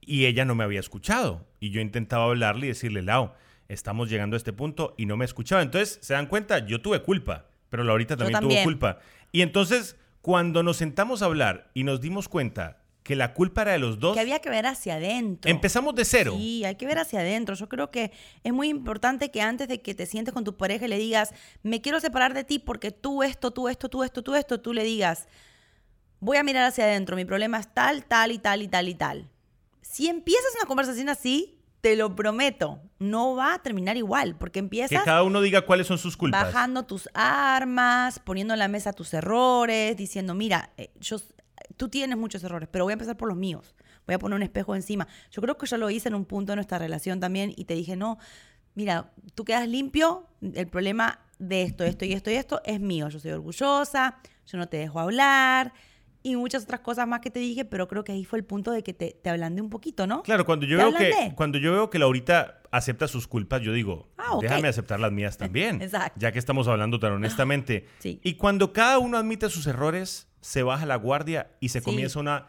y 0.00 0.26
ella 0.26 0.44
no 0.44 0.54
me 0.54 0.64
había 0.64 0.80
escuchado. 0.80 1.46
Y 1.60 1.70
yo 1.70 1.80
intentaba 1.80 2.24
hablarle 2.24 2.66
y 2.66 2.68
decirle, 2.70 3.02
Lau, 3.02 3.32
estamos 3.68 4.08
llegando 4.08 4.36
a 4.36 4.38
este 4.38 4.52
punto 4.52 4.94
y 4.96 5.04
no 5.06 5.16
me 5.16 5.24
escuchaba. 5.24 5.60
Entonces, 5.62 5.98
¿se 6.00 6.14
dan 6.14 6.26
cuenta? 6.26 6.64
Yo 6.66 6.80
tuve 6.80 7.02
culpa, 7.02 7.46
pero 7.70 7.84
Laurita 7.84 8.16
también, 8.16 8.32
también. 8.40 8.62
tuvo 8.62 8.70
culpa. 8.72 8.98
Y 9.32 9.42
entonces, 9.42 9.96
cuando 10.22 10.62
nos 10.62 10.76
sentamos 10.76 11.22
a 11.22 11.26
hablar 11.26 11.70
y 11.74 11.84
nos 11.84 12.00
dimos 12.00 12.28
cuenta 12.28 12.82
que 13.02 13.16
la 13.16 13.32
culpa 13.32 13.62
era 13.62 13.72
de 13.72 13.78
los 13.78 13.98
dos, 13.98 14.14
Que 14.14 14.20
había 14.20 14.40
que 14.40 14.50
ver 14.50 14.66
hacia 14.66 14.96
adentro. 14.96 15.50
empezamos 15.50 15.94
de 15.94 16.04
cero. 16.04 16.34
Sí, 16.36 16.64
hay 16.66 16.74
que 16.74 16.86
ver 16.86 16.98
hacia 16.98 17.20
adentro. 17.20 17.54
Yo 17.54 17.66
creo 17.68 17.90
que 17.90 18.12
es 18.44 18.52
muy 18.52 18.68
importante 18.68 19.30
que 19.30 19.40
antes 19.40 19.66
de 19.68 19.80
que 19.80 19.94
te 19.94 20.04
sientes 20.04 20.34
con 20.34 20.44
tu 20.44 20.56
pareja 20.58 20.84
y 20.84 20.88
le 20.88 20.98
digas, 20.98 21.32
me 21.62 21.80
quiero 21.80 22.00
separar 22.00 22.34
de 22.34 22.44
ti 22.44 22.58
porque 22.58 22.90
tú 22.90 23.22
esto, 23.22 23.50
tú 23.50 23.68
esto, 23.68 23.88
tú 23.88 24.04
esto, 24.04 24.22
tú 24.22 24.34
esto, 24.34 24.60
tú 24.60 24.74
le 24.74 24.84
digas, 24.84 25.26
voy 26.20 26.36
a 26.36 26.42
mirar 26.42 26.64
hacia 26.64 26.84
adentro, 26.84 27.16
mi 27.16 27.24
problema 27.24 27.58
es 27.58 27.72
tal, 27.72 28.04
tal 28.04 28.30
y 28.32 28.38
tal 28.38 28.60
y 28.60 28.68
tal 28.68 28.88
y 28.88 28.94
tal. 28.94 29.30
Si 29.80 30.08
empiezas 30.08 30.52
una 30.60 30.66
conversación 30.68 31.08
así, 31.08 31.57
te 31.88 31.96
lo 31.96 32.14
prometo, 32.14 32.80
no 32.98 33.34
va 33.34 33.54
a 33.54 33.62
terminar 33.62 33.96
igual, 33.96 34.36
porque 34.36 34.54
Que 34.54 34.58
empiezas 34.60 35.04
cada 35.04 35.22
uno 35.22 35.40
diga 35.40 35.62
cuáles 35.62 35.86
son 35.86 35.98
sus 35.98 36.16
culpas. 36.16 36.44
bajando 36.44 36.84
tus 36.84 37.08
armas, 37.14 38.18
poniendo 38.18 38.52
en 38.54 38.58
la 38.58 38.68
mesa 38.68 38.92
tus 38.92 39.14
errores, 39.14 39.96
diciendo, 39.96 40.34
mira, 40.34 40.70
eh, 40.76 40.90
yo, 41.00 41.16
tú 41.76 41.88
tienes 41.88 42.18
muchos 42.18 42.42
errores, 42.44 42.68
pero 42.70 42.84
voy 42.84 42.92
a 42.92 42.94
empezar 42.94 43.16
por 43.16 43.28
los 43.28 43.36
míos. 43.38 43.74
Voy 44.06 44.14
a 44.14 44.18
poner 44.18 44.36
un 44.36 44.42
espejo 44.42 44.74
encima. 44.74 45.06
Yo 45.30 45.40
creo 45.42 45.56
que 45.56 45.66
yo 45.66 45.76
lo 45.76 45.90
hice 45.90 46.08
en 46.08 46.14
un 46.14 46.24
punto 46.24 46.52
de 46.52 46.56
nuestra 46.56 46.78
relación 46.78 47.20
también 47.20 47.52
y 47.56 47.64
te 47.64 47.74
dije, 47.74 47.96
no, 47.96 48.18
mira, 48.74 49.12
tú 49.34 49.44
quedas 49.44 49.68
limpio, 49.68 50.26
el 50.40 50.66
problema 50.68 51.20
de 51.38 51.62
esto, 51.62 51.84
esto 51.84 52.04
y 52.04 52.12
esto 52.12 52.30
y 52.30 52.34
esto 52.34 52.60
es 52.64 52.80
mío. 52.80 53.08
Yo 53.08 53.18
soy 53.18 53.30
orgullosa, 53.32 54.18
yo 54.46 54.58
no 54.58 54.68
te 54.68 54.78
dejo 54.78 55.00
hablar 55.00 55.72
y 56.22 56.36
muchas 56.36 56.64
otras 56.64 56.80
cosas 56.80 57.06
más 57.06 57.20
que 57.20 57.30
te 57.30 57.38
dije, 57.40 57.64
pero 57.64 57.86
creo 57.88 58.04
que 58.04 58.12
ahí 58.12 58.24
fue 58.24 58.38
el 58.38 58.44
punto 58.44 58.70
de 58.72 58.82
que 58.82 58.92
te, 58.92 59.16
te 59.22 59.30
ablandé 59.30 59.62
un 59.62 59.70
poquito, 59.70 60.06
¿no? 60.06 60.22
Claro, 60.22 60.44
cuando 60.44 60.66
yo 60.66 60.76
¿Te 60.78 60.84
veo 60.84 60.94
que 61.28 61.34
cuando 61.34 61.58
yo 61.58 61.72
veo 61.72 61.90
que 61.90 61.98
Laurita 61.98 62.60
acepta 62.70 63.08
sus 63.08 63.26
culpas, 63.28 63.62
yo 63.62 63.72
digo, 63.72 64.08
Ah, 64.18 64.36
déjame 64.40 64.68
aceptar 64.68 65.00
las 65.00 65.12
mías 65.12 65.38
también. 65.38 65.80
Exacto. 65.82 66.18
Ya 66.20 66.32
que 66.32 66.38
estamos 66.38 66.68
hablando 66.68 66.98
tan 66.98 67.12
honestamente. 67.12 67.86
Sí. 68.00 68.20
Y 68.22 68.34
cuando 68.34 68.72
cada 68.72 68.98
uno 68.98 69.16
admite 69.16 69.48
sus 69.48 69.66
errores, 69.66 70.28
se 70.40 70.62
baja 70.62 70.84
la 70.86 70.96
guardia 70.96 71.50
y 71.60 71.70
se 71.70 71.80
Sí. 71.80 71.84
comienza 71.84 72.18
una 72.20 72.46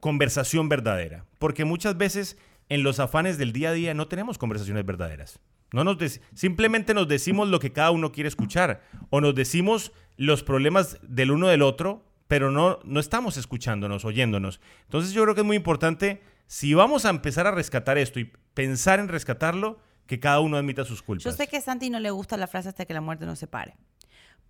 conversación 0.00 0.68
verdadera, 0.68 1.26
porque 1.38 1.64
muchas 1.64 1.96
veces 1.96 2.38
en 2.68 2.82
los 2.82 3.00
afanes 3.00 3.36
del 3.38 3.52
día 3.52 3.70
a 3.70 3.72
día 3.72 3.94
no 3.94 4.08
tenemos 4.08 4.38
conversaciones 4.38 4.84
verdaderas. 4.86 5.40
No 5.72 5.84
nos 5.84 5.98
simplemente 6.34 6.94
nos 6.94 7.06
decimos 7.06 7.48
lo 7.48 7.60
que 7.60 7.72
cada 7.72 7.90
uno 7.90 8.10
quiere 8.12 8.28
escuchar 8.28 8.82
o 9.10 9.20
nos 9.20 9.34
decimos 9.34 9.92
los 10.16 10.42
problemas 10.42 10.98
del 11.02 11.30
uno 11.30 11.48
del 11.48 11.62
otro, 11.62 12.04
pero 12.30 12.52
no, 12.52 12.78
no 12.84 13.00
estamos 13.00 13.36
escuchándonos, 13.36 14.04
oyéndonos. 14.04 14.60
Entonces 14.84 15.12
yo 15.12 15.24
creo 15.24 15.34
que 15.34 15.40
es 15.40 15.46
muy 15.48 15.56
importante, 15.56 16.22
si 16.46 16.74
vamos 16.74 17.04
a 17.04 17.10
empezar 17.10 17.48
a 17.48 17.50
rescatar 17.50 17.98
esto 17.98 18.20
y 18.20 18.30
pensar 18.54 19.00
en 19.00 19.08
rescatarlo, 19.08 19.80
que 20.06 20.20
cada 20.20 20.38
uno 20.38 20.56
admita 20.56 20.84
sus 20.84 21.02
culpas. 21.02 21.24
Yo 21.24 21.32
sé 21.32 21.48
que 21.48 21.56
a 21.56 21.60
Santi 21.60 21.90
no 21.90 21.98
le 21.98 22.12
gusta 22.12 22.36
la 22.36 22.46
frase 22.46 22.68
hasta 22.68 22.84
que 22.84 22.94
la 22.94 23.00
muerte 23.00 23.26
nos 23.26 23.40
separe. 23.40 23.74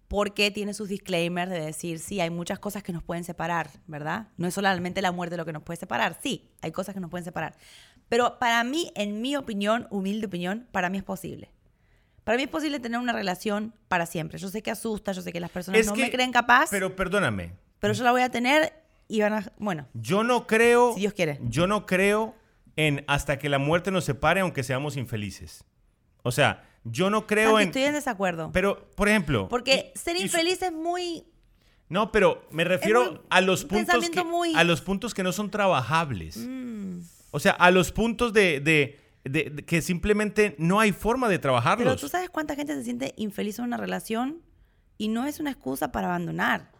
Porque 0.08 0.50
tiene 0.50 0.74
sus 0.74 0.90
disclaimers 0.90 1.50
de 1.50 1.58
decir, 1.58 2.00
sí, 2.00 2.20
hay 2.20 2.28
muchas 2.28 2.58
cosas 2.58 2.82
que 2.82 2.92
nos 2.92 3.02
pueden 3.02 3.24
separar, 3.24 3.70
¿verdad? 3.86 4.28
No 4.36 4.46
es 4.46 4.52
solamente 4.52 5.00
la 5.00 5.10
muerte 5.12 5.38
lo 5.38 5.46
que 5.46 5.54
nos 5.54 5.62
puede 5.62 5.78
separar. 5.78 6.18
Sí, 6.22 6.50
hay 6.60 6.72
cosas 6.72 6.94
que 6.94 7.00
nos 7.00 7.08
pueden 7.10 7.24
separar. 7.24 7.56
Pero 8.10 8.38
para 8.38 8.62
mí, 8.62 8.92
en 8.94 9.22
mi 9.22 9.36
opinión, 9.36 9.86
humilde 9.88 10.26
opinión, 10.26 10.66
para 10.70 10.90
mí 10.90 10.98
es 10.98 11.04
posible. 11.04 11.50
Para 12.24 12.36
mí 12.36 12.42
es 12.44 12.50
posible 12.50 12.78
tener 12.78 13.00
una 13.00 13.14
relación 13.14 13.72
para 13.88 14.04
siempre. 14.04 14.36
Yo 14.38 14.50
sé 14.50 14.62
que 14.62 14.70
asusta, 14.70 15.12
yo 15.12 15.22
sé 15.22 15.32
que 15.32 15.40
las 15.40 15.50
personas 15.50 15.80
Es 15.80 15.86
no 15.86 15.94
que- 15.94 16.02
me 16.02 16.10
creen 16.10 16.30
capaz, 16.32 16.68
pero, 16.70 16.94
Pero 17.80 17.94
yo 17.94 18.04
la 18.04 18.12
voy 18.12 18.22
a 18.22 18.30
tener 18.30 18.72
y 19.08 19.20
van 19.22 19.32
a... 19.32 19.52
Bueno, 19.58 19.88
yo 19.94 20.22
no 20.22 20.46
creo. 20.46 20.94
Si 20.94 21.00
Dios 21.00 21.12
quiere. 21.14 21.40
Yo 21.42 21.66
no 21.66 21.86
creo 21.86 22.34
en 22.76 23.04
hasta 23.08 23.38
que 23.38 23.48
la 23.48 23.58
muerte 23.58 23.90
nos 23.90 24.04
separe, 24.04 24.40
aunque 24.40 24.62
seamos 24.62 24.96
infelices. 24.96 25.64
O 26.22 26.30
sea, 26.30 26.62
yo 26.84 27.10
no 27.10 27.26
creo 27.26 27.50
Santi, 27.52 27.62
en. 27.62 27.68
estoy 27.70 27.82
en 27.82 27.94
desacuerdo. 27.94 28.50
Pero, 28.52 28.90
por 28.94 29.08
ejemplo. 29.08 29.48
Porque 29.48 29.92
y- 29.94 29.98
ser 29.98 30.16
y 30.16 30.22
infeliz 30.22 30.62
es 30.62 30.72
muy... 30.72 31.24
No, 31.88 32.12
pero 32.12 32.46
me 32.52 32.62
refiero 32.64 33.04
muy- 33.12 33.20
a 33.30 33.40
los 33.40 33.62
un 33.64 33.68
puntos 33.70 34.10
que, 34.10 34.22
muy- 34.24 34.54
a 34.54 34.62
los 34.62 34.80
puntos 34.80 35.12
que 35.12 35.22
no 35.24 35.32
son 35.32 35.50
trabajables. 35.50 36.36
mm. 36.36 37.00
O 37.32 37.40
sea, 37.40 37.52
a 37.52 37.70
los 37.70 37.90
puntos 37.92 38.32
de, 38.32 38.60
de- 38.60 38.98
de- 39.24 39.50
de 39.50 39.64
que 39.64 39.82
simplemente 39.82 40.54
no 40.58 40.78
hay 40.80 40.92
forma 40.92 41.28
de 41.28 41.38
Pero 41.38 41.42
trabajarlos. 41.42 42.00
tú 42.00 42.08
sabes 42.08 42.30
cuánta 42.30 42.54
gente 42.54 42.74
se 42.74 42.84
siente 42.84 43.12
infeliz 43.16 43.58
en 43.58 43.64
una 43.66 43.76
relación 43.76 44.40
y 44.98 45.08
no 45.08 45.26
es 45.26 45.40
una 45.40 45.50
excusa 45.50 45.90
para 45.92 46.06
abandonar. 46.08 46.70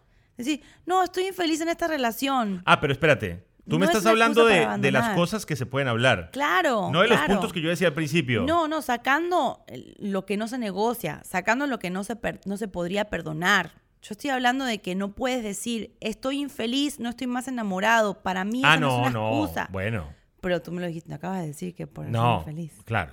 Decir, 0.45 0.63
no, 0.87 1.03
estoy 1.05 1.27
infeliz 1.29 1.61
en 1.61 1.69
esta 1.69 1.89
relación. 1.89 2.63
Ah, 2.67 2.81
pero 2.81 2.93
espérate. 2.93 3.47
Tú 3.69 3.79
me 3.79 3.87
No 3.87 3.93
estás 3.93 4.07
hablando 4.07 4.47
de, 4.47 4.91
las 4.91 5.15
cosas 5.15 5.47
que 5.47 5.55
se 5.55 5.65
pueden 5.67 5.87
hablar. 5.87 6.31
Claro. 6.33 6.91
no 6.93 7.03
de 7.03 7.09
los 7.09 7.21
puntos 7.21 7.53
que 7.53 7.61
yo 7.61 7.69
decía 7.69 7.89
al 7.89 7.95
principio. 7.95 8.43
No, 8.43 8.67
no, 8.67 8.83
sacando 8.83 9.65
lo 9.99 10.27
que 10.27 10.37
no 10.37 10.49
se 10.49 10.59
negocia, 10.59 11.23
sacando 11.25 11.67
lo 11.69 11.79
que 11.79 11.91
no 11.91 12.03
se, 12.03 12.17
per- 12.17 12.41
no 12.47 12.57
se 12.57 12.67
podría 12.69 13.05
perdonar. 13.07 13.73
Yo 14.03 14.13
estoy 14.13 14.31
hablando 14.31 14.65
de 14.65 14.81
que 14.81 14.95
no 14.95 15.13
puedes 15.15 15.45
decir, 15.45 15.95
estoy 16.01 16.41
infeliz, 16.41 16.99
no 16.99 17.11
estoy 17.11 17.27
más 17.27 17.47
enamorado. 17.49 18.23
Para 18.23 18.45
mí 18.45 18.63
ah, 18.65 18.75
eso 18.75 18.81
no, 18.81 18.89
no, 18.89 18.95
es 18.95 19.01
una 19.03 19.11
no. 19.21 19.29
excusa. 19.45 19.69
Bueno, 19.71 20.09
Pero 20.41 20.63
tú 20.63 20.73
me 20.73 20.81
lo 20.81 20.87
dijiste, 20.89 21.09
me 21.11 21.17
acabas 21.17 21.43
de 21.43 21.49
decir 21.49 21.75
que 21.75 21.87
por 21.87 22.07
eso 22.07 22.13
no. 22.13 22.39
estoy 22.41 22.53
infeliz. 22.53 22.83
Claro. 22.87 23.13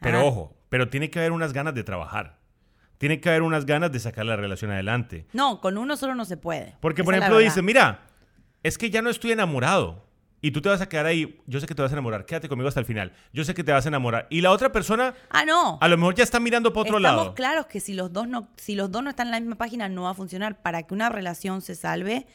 Pero 0.00 0.20
Ah. 0.20 0.24
ojo, 0.24 0.56
pero 0.68 0.88
tiene 0.88 1.10
que 1.10 1.18
haber 1.18 1.32
unas 1.32 1.52
ganas 1.52 1.74
de 1.74 1.82
trabajar. 1.84 2.38
Tiene 3.02 3.20
que 3.20 3.28
haber 3.30 3.42
unas 3.42 3.66
ganas 3.66 3.90
de 3.90 3.98
sacar 3.98 4.24
la 4.24 4.36
relación 4.36 4.70
adelante. 4.70 5.26
No, 5.32 5.60
con 5.60 5.76
uno 5.76 5.96
solo 5.96 6.14
no 6.14 6.24
se 6.24 6.36
puede. 6.36 6.76
Porque, 6.78 7.02
Esa 7.02 7.04
por 7.04 7.14
ejemplo, 7.16 7.38
dice, 7.38 7.60
mira, 7.60 8.06
es 8.62 8.78
que 8.78 8.90
ya 8.90 9.02
no 9.02 9.10
estoy 9.10 9.32
enamorado. 9.32 10.06
Y 10.40 10.52
tú 10.52 10.62
te 10.62 10.68
vas 10.68 10.80
a 10.80 10.88
quedar 10.88 11.06
ahí. 11.06 11.40
Yo 11.48 11.58
sé 11.58 11.66
que 11.66 11.74
te 11.74 11.82
vas 11.82 11.90
a 11.90 11.94
enamorar. 11.96 12.26
Quédate 12.26 12.48
conmigo 12.48 12.68
hasta 12.68 12.78
el 12.78 12.86
final. 12.86 13.12
Yo 13.32 13.42
sé 13.42 13.54
que 13.54 13.64
te 13.64 13.72
vas 13.72 13.84
a 13.86 13.88
enamorar. 13.88 14.28
Y 14.30 14.40
la 14.40 14.52
otra 14.52 14.70
persona, 14.70 15.14
Ah, 15.30 15.44
no. 15.44 15.78
a 15.80 15.88
lo 15.88 15.96
mejor 15.98 16.14
ya 16.14 16.22
está 16.22 16.38
mirando 16.38 16.72
para 16.72 16.82
otro 16.82 16.98
Estamos 16.98 17.22
lado. 17.24 17.34
claros 17.34 17.66
que 17.66 17.80
si 17.80 17.92
los 17.92 18.12
dos 18.12 18.28
no, 18.28 18.46
si 18.56 18.76
los 18.76 18.88
dos 18.88 19.02
no 19.02 19.10
están 19.10 19.26
en 19.26 19.30
la 19.32 19.40
misma 19.40 19.56
página, 19.56 19.88
no 19.88 20.02
va 20.04 20.10
a 20.10 20.14
funcionar. 20.14 20.62
Para 20.62 20.84
que 20.84 20.94
una 20.94 21.08
relación 21.08 21.60
se 21.60 21.74
salve, 21.74 22.28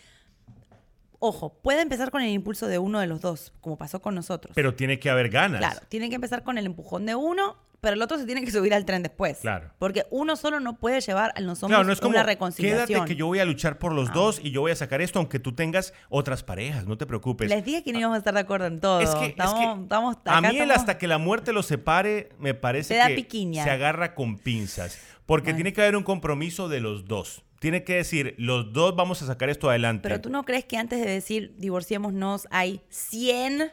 ojo, 1.20 1.54
puede 1.62 1.82
empezar 1.82 2.12
con 2.12 2.22
el 2.22 2.30
impulso 2.32 2.68
de 2.68 2.78
uno 2.78 3.00
de 3.00 3.08
los 3.08 3.22
dos, 3.22 3.54
como 3.62 3.78
pasó 3.78 4.02
con 4.02 4.16
nosotros. 4.16 4.54
Pero 4.56 4.74
tiene 4.74 5.00
que 5.00 5.10
haber 5.10 5.30
ganas. 5.30 5.60
Claro, 5.60 5.80
tiene 5.90 6.10
que 6.10 6.16
empezar 6.16 6.44
con 6.44 6.58
el 6.58 6.66
empujón 6.66 7.06
de 7.06 7.16
uno, 7.16 7.58
pero 7.79 7.93
el 7.96 8.01
otro 8.01 8.17
se 8.17 8.25
tiene 8.25 8.43
que 8.43 8.51
subir 8.51 8.74
al 8.74 8.86
tren 8.86 9.03
después. 9.03 9.38
Claro. 9.39 9.72
Porque 9.79 10.05
uno 10.10 10.36
solo 10.36 10.60
no 10.60 10.77
puede 10.79 11.00
llevar 11.01 11.31
a 11.36 11.41
los 11.41 11.62
hombres 11.63 11.75
Claro, 11.77 11.84
no 11.86 11.93
es 11.93 12.00
como, 12.00 12.12
una 12.15 12.24
reconciliación. 12.24 12.81
Ah. 12.84 12.86
quédate 12.88 13.05
que 13.07 13.15
yo 13.15 13.27
voy 13.27 13.39
a 13.39 13.46
luchar 13.46 13.77
por 13.77 13.93
los 13.93 14.12
dos 14.13 14.39
y 14.43 14.51
yo 14.51 14.62
voy 14.62 14.72
a 14.72 14.75
sacar 14.75 15.01
esto, 15.01 15.19
aunque 15.19 15.39
tú 15.39 15.53
tengas 15.53 15.93
otras 16.10 16.43
parejas, 16.43 16.86
no 16.88 16.98
te 16.98 17.05
preocupes. 17.05 17.50
Les 17.50 17.63
dije 17.63 17.84
que 17.84 17.93
no 17.93 18.00
íbamos 18.00 18.15
a 18.15 18.19
estar 18.19 18.34
de 18.34 18.39
acuerdo 18.39 18.65
en 18.67 18.79
todo. 18.79 19.00
Es 19.01 19.10
que, 19.12 19.25
es 19.25 19.29
estamos, 19.31 19.53
que 19.77 19.81
estamos- 19.84 20.17
a 20.25 20.41
mí 20.41 20.48
el 20.48 20.53
estamos- 20.55 20.75
hasta 20.75 20.98
que 20.98 21.07
la 21.07 21.17
muerte 21.19 21.53
los 21.53 21.65
separe 21.67 22.29
me 22.39 22.53
parece 22.53 22.96
da 22.96 23.07
que 23.10 23.15
piquiña. 23.15 23.63
se 23.63 23.69
agarra 23.69 24.15
con 24.15 24.38
pinzas. 24.39 24.98
Porque 25.25 25.53
tiene 25.53 25.74
que 25.74 25.81
haber 25.81 25.96
un 25.98 26.03
compromiso 26.03 26.69
de 26.69 26.79
los 26.79 27.05
dos. 27.05 27.43
Tiene 27.60 27.84
que 27.84 27.96
decir, 27.96 28.36
los 28.38 28.72
dos 28.72 28.96
vamos 28.96 29.22
a 29.22 29.25
sacar 29.25 29.50
esto 29.50 29.69
adelante. 29.69 30.03
Pero 30.07 30.22
tú 30.22 30.29
no 30.29 30.43
crees 30.46 30.63
que 30.65 30.77
antes 30.77 31.00
de 31.00 31.10
decir 31.10 31.53
divorciémonos 31.57 32.48
hay 32.51 32.81
100, 32.89 33.72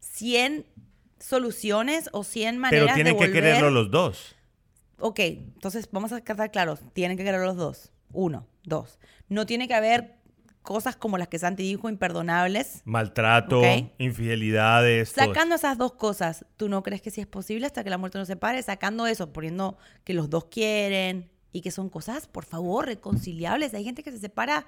100 0.00 0.66
soluciones 1.20 2.08
o 2.12 2.24
100 2.24 2.58
maneras 2.58 2.84
Pero 2.84 2.94
tienen 2.94 3.16
de 3.16 3.26
que 3.26 3.32
quererlo 3.32 3.70
los 3.70 3.90
dos. 3.90 4.34
Ok, 4.98 5.20
entonces 5.20 5.88
vamos 5.92 6.12
a 6.12 6.18
estar 6.18 6.50
claros. 6.50 6.80
Tienen 6.92 7.16
que 7.16 7.24
quererlo 7.24 7.46
los 7.46 7.56
dos. 7.56 7.92
Uno, 8.12 8.46
dos. 8.64 8.98
No 9.28 9.46
tiene 9.46 9.68
que 9.68 9.74
haber 9.74 10.16
cosas 10.62 10.96
como 10.96 11.16
las 11.18 11.28
que 11.28 11.38
Santi 11.38 11.62
dijo, 11.62 11.88
imperdonables. 11.88 12.82
Maltrato, 12.84 13.62
infidelidades. 13.98 15.12
todo 15.12 15.26
Sacando 15.26 15.54
esas 15.54 15.78
dos 15.78 15.92
cosas, 15.92 16.44
¿tú 16.56 16.68
no 16.68 16.82
crees 16.82 17.00
que 17.02 17.10
sí 17.10 17.20
es 17.20 17.26
posible 17.26 17.66
hasta 17.66 17.84
que 17.84 17.90
la 17.90 17.98
muerte 17.98 18.18
nos 18.18 18.28
separe? 18.28 18.62
Sacando 18.62 19.06
eso, 19.06 19.32
poniendo 19.32 19.78
que 20.04 20.14
los 20.14 20.28
dos 20.28 20.46
quieren 20.46 21.30
y 21.52 21.62
que 21.62 21.70
son 21.70 21.88
cosas, 21.88 22.26
por 22.26 22.44
favor, 22.44 22.86
reconciliables. 22.86 23.74
Hay 23.74 23.84
gente 23.84 24.02
que 24.02 24.12
se 24.12 24.18
separa 24.18 24.66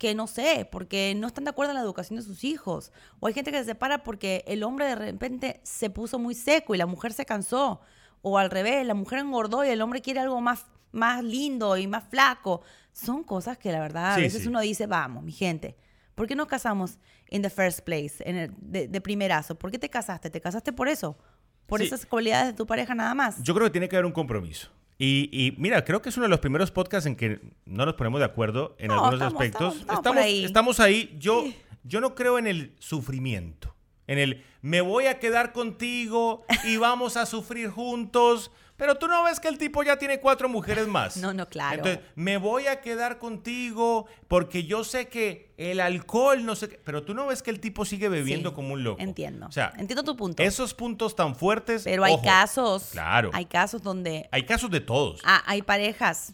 porque, 0.00 0.14
no 0.14 0.26
sé, 0.26 0.66
porque 0.72 1.14
no 1.14 1.26
están 1.26 1.44
de 1.44 1.50
acuerdo 1.50 1.72
en 1.72 1.76
la 1.76 1.82
educación 1.82 2.16
de 2.18 2.22
sus 2.24 2.42
hijos. 2.42 2.90
O 3.20 3.26
hay 3.26 3.34
gente 3.34 3.52
que 3.52 3.58
se 3.58 3.66
separa 3.66 4.02
porque 4.02 4.42
el 4.46 4.62
hombre 4.62 4.86
de 4.86 4.94
repente 4.94 5.60
se 5.62 5.90
puso 5.90 6.18
muy 6.18 6.34
seco 6.34 6.74
y 6.74 6.78
la 6.78 6.86
mujer 6.86 7.12
se 7.12 7.26
cansó. 7.26 7.82
O 8.22 8.38
al 8.38 8.50
revés, 8.50 8.86
la 8.86 8.94
mujer 8.94 9.18
engordó 9.18 9.62
y 9.62 9.68
el 9.68 9.82
hombre 9.82 10.00
quiere 10.00 10.20
algo 10.20 10.40
más, 10.40 10.64
más 10.90 11.22
lindo 11.22 11.76
y 11.76 11.86
más 11.86 12.04
flaco. 12.08 12.62
Son 12.92 13.22
cosas 13.24 13.58
que 13.58 13.70
la 13.72 13.78
verdad 13.80 14.12
a 14.12 14.14
Sí, 14.14 14.22
veces 14.22 14.40
sí. 14.44 14.48
uno 14.48 14.60
dice, 14.60 14.86
vamos, 14.86 15.22
mi 15.22 15.32
gente. 15.32 15.76
¿Por 16.14 16.26
qué 16.26 16.34
nos 16.34 16.46
casamos 16.46 16.98
in 17.28 17.42
the 17.42 17.50
first 17.50 17.80
place, 17.80 18.14
en 18.24 18.36
el- 18.36 18.54
de, 18.56 18.88
de 18.88 19.00
primerazo? 19.02 19.54
¿Por 19.58 19.70
qué 19.70 19.78
te 19.78 19.90
casaste? 19.90 20.30
¿Te 20.30 20.40
casaste 20.40 20.72
por 20.72 20.88
eso? 20.88 21.18
¿Por 21.66 21.80
Sí. 21.80 21.86
esas 21.88 22.06
cualidades 22.06 22.46
de 22.46 22.52
tu 22.54 22.66
pareja 22.66 22.94
nada 22.94 23.14
más? 23.14 23.42
Yo 23.42 23.52
creo 23.54 23.66
que 23.66 23.72
tiene 23.72 23.86
que 23.90 23.96
haber 23.96 24.06
un 24.06 24.12
compromiso. 24.12 24.70
Y, 25.02 25.30
y 25.32 25.54
mira, 25.56 25.82
creo 25.82 26.02
que 26.02 26.10
es 26.10 26.16
uno 26.18 26.24
de 26.24 26.30
los 26.30 26.40
primeros 26.40 26.70
podcasts 26.70 27.06
en 27.06 27.16
que 27.16 27.40
no 27.64 27.86
nos 27.86 27.94
ponemos 27.94 28.20
de 28.20 28.26
acuerdo 28.26 28.76
en 28.78 28.88
No, 28.88 28.94
algunos 29.06 29.14
estamos- 29.14 29.32
aspectos. 29.32 29.74
estamos- 29.76 29.98
estamos 29.98 30.16
por 30.16 30.22
ahí. 30.22 30.44
estamos 30.44 30.80
ahí. 30.80 31.16
Yo, 31.18 31.44
yo 31.84 32.00
no 32.02 32.14
creo 32.14 32.38
en 32.38 32.46
el 32.46 32.74
sufrimiento. 32.80 33.74
En 34.06 34.18
el 34.18 34.44
me 34.60 34.82
voy 34.82 35.06
a 35.06 35.18
quedar 35.18 35.52
contigo 35.54 36.44
y 36.64 36.76
vamos 36.76 37.16
a 37.16 37.24
sufrir 37.24 37.70
juntos. 37.70 38.50
Pero 38.80 38.94
tú 38.94 39.08
no 39.08 39.22
ves 39.24 39.38
que 39.40 39.48
el 39.48 39.58
tipo 39.58 39.82
ya 39.82 39.98
tiene 39.98 40.20
cuatro 40.20 40.48
mujeres 40.48 40.88
más. 40.88 41.16
No, 41.20 41.34
no, 41.34 41.46
claro. 41.50 41.76
Entonces, 41.76 42.00
me 42.14 42.38
voy 42.38 42.66
a 42.66 42.80
quedar 42.80 43.18
contigo 43.18 44.06
porque 44.26 44.64
yo 44.64 44.84
sé 44.84 45.08
que 45.08 45.52
el 45.58 45.80
alcohol, 45.80 46.46
no 46.46 46.56
sé 46.56 46.70
qué. 46.70 46.80
Pero 46.82 47.02
tú 47.02 47.12
no 47.12 47.26
ves 47.26 47.42
que 47.42 47.50
el 47.50 47.60
tipo 47.60 47.84
sigue 47.84 48.08
bebiendo 48.08 48.48
Sí, 48.48 48.54
como 48.54 48.72
un 48.72 48.82
loco. 48.82 49.02
Entiendo. 49.02 49.46
O 49.46 49.52
sea, 49.52 49.74
entiendo 49.76 50.02
tu 50.02 50.16
punto. 50.16 50.42
esos 50.42 50.72
puntos 50.72 51.14
tan 51.14 51.36
fuertes. 51.36 51.84
Pero 51.84 52.04
hay 52.04 52.18
casos. 52.22 52.88
Claro. 52.92 53.30
Hay 53.34 53.44
casos 53.44 53.82
donde 53.82 54.30
Hay 54.32 54.44
casos 54.44 54.70
de 54.70 54.80
todos. 54.80 55.20
ah, 55.24 55.42
hay 55.44 55.60
parejas. 55.60 56.32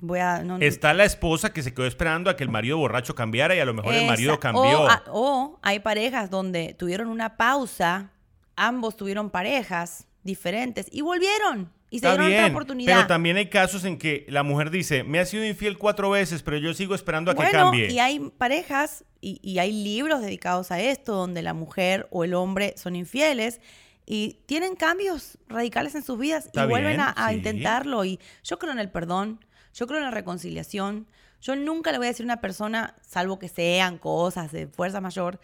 Voy 0.00 0.20
a. 0.20 0.42
No, 0.42 0.56
Está 0.56 0.94
la 0.94 1.04
esposa 1.04 1.52
que 1.52 1.62
se 1.62 1.74
quedó 1.74 1.84
esperando 1.84 2.30
a 2.30 2.36
que 2.36 2.44
el 2.44 2.50
marido 2.50 2.78
borracho 2.78 3.14
cambiara 3.14 3.54
y 3.54 3.60
a 3.60 3.66
lo 3.66 3.74
mejor 3.74 3.92
el 3.92 4.06
marido 4.06 4.40
cambió. 4.40 4.84
O, 4.84 4.88
o 5.12 5.58
hay 5.62 5.80
parejas 5.80 6.30
donde 6.30 6.72
tuvieron 6.72 7.08
una 7.08 7.36
pausa, 7.36 8.10
ambos 8.56 8.96
tuvieron 8.96 9.28
parejas 9.28 10.07
diferentes 10.28 10.86
y 10.92 11.00
volvieron 11.00 11.72
y 11.90 12.00
se 12.00 12.06
Está 12.06 12.10
dieron 12.10 12.26
otra 12.26 12.38
bien, 12.42 12.52
oportunidad. 12.54 12.94
pero 12.96 13.06
también 13.08 13.36
hay 13.38 13.48
casos 13.48 13.84
en 13.84 13.96
que 13.98 14.26
la 14.28 14.42
mujer 14.42 14.70
dice, 14.70 15.04
me 15.04 15.18
ha 15.20 15.24
sido 15.24 15.44
infiel 15.44 15.78
cuatro 15.78 16.10
veces, 16.10 16.42
pero 16.42 16.58
yo 16.58 16.74
sigo 16.74 16.94
esperando 16.94 17.30
a 17.30 17.34
que 17.34 17.38
bueno, 17.38 17.52
cambie. 17.70 17.90
y 17.90 17.98
hay 17.98 18.20
parejas 18.36 19.04
y, 19.22 19.40
y 19.42 19.58
hay 19.58 19.72
libros 19.72 20.20
dedicados 20.20 20.70
a 20.70 20.80
esto 20.80 21.14
donde 21.14 21.40
la 21.42 21.54
mujer 21.54 22.06
o 22.10 22.24
el 22.24 22.34
hombre 22.34 22.74
son 22.76 22.94
infieles 22.94 23.60
y 24.04 24.40
tienen 24.46 24.76
cambios 24.76 25.38
radicales 25.48 25.94
en 25.94 26.02
sus 26.02 26.18
vidas 26.18 26.46
Está 26.46 26.64
y 26.64 26.68
vuelven 26.68 26.96
bien, 26.96 27.00
a, 27.00 27.10
a 27.10 27.30
sí. 27.30 27.36
intentarlo. 27.36 28.04
Y 28.04 28.20
yo 28.44 28.58
creo 28.58 28.72
en 28.72 28.78
el 28.78 28.90
perdón, 28.90 29.44
yo 29.74 29.86
creo 29.86 29.98
en 29.98 30.04
la 30.04 30.10
reconciliación. 30.10 31.06
Yo 31.40 31.56
nunca 31.56 31.90
le 31.92 31.98
voy 31.98 32.06
a 32.06 32.10
decir 32.10 32.24
a 32.24 32.28
una 32.32 32.40
persona, 32.40 32.94
salvo 33.00 33.38
que 33.38 33.48
sean 33.48 33.96
cosas 33.98 34.50
de 34.52 34.66
fuerza 34.66 35.00
mayor, 35.00 35.40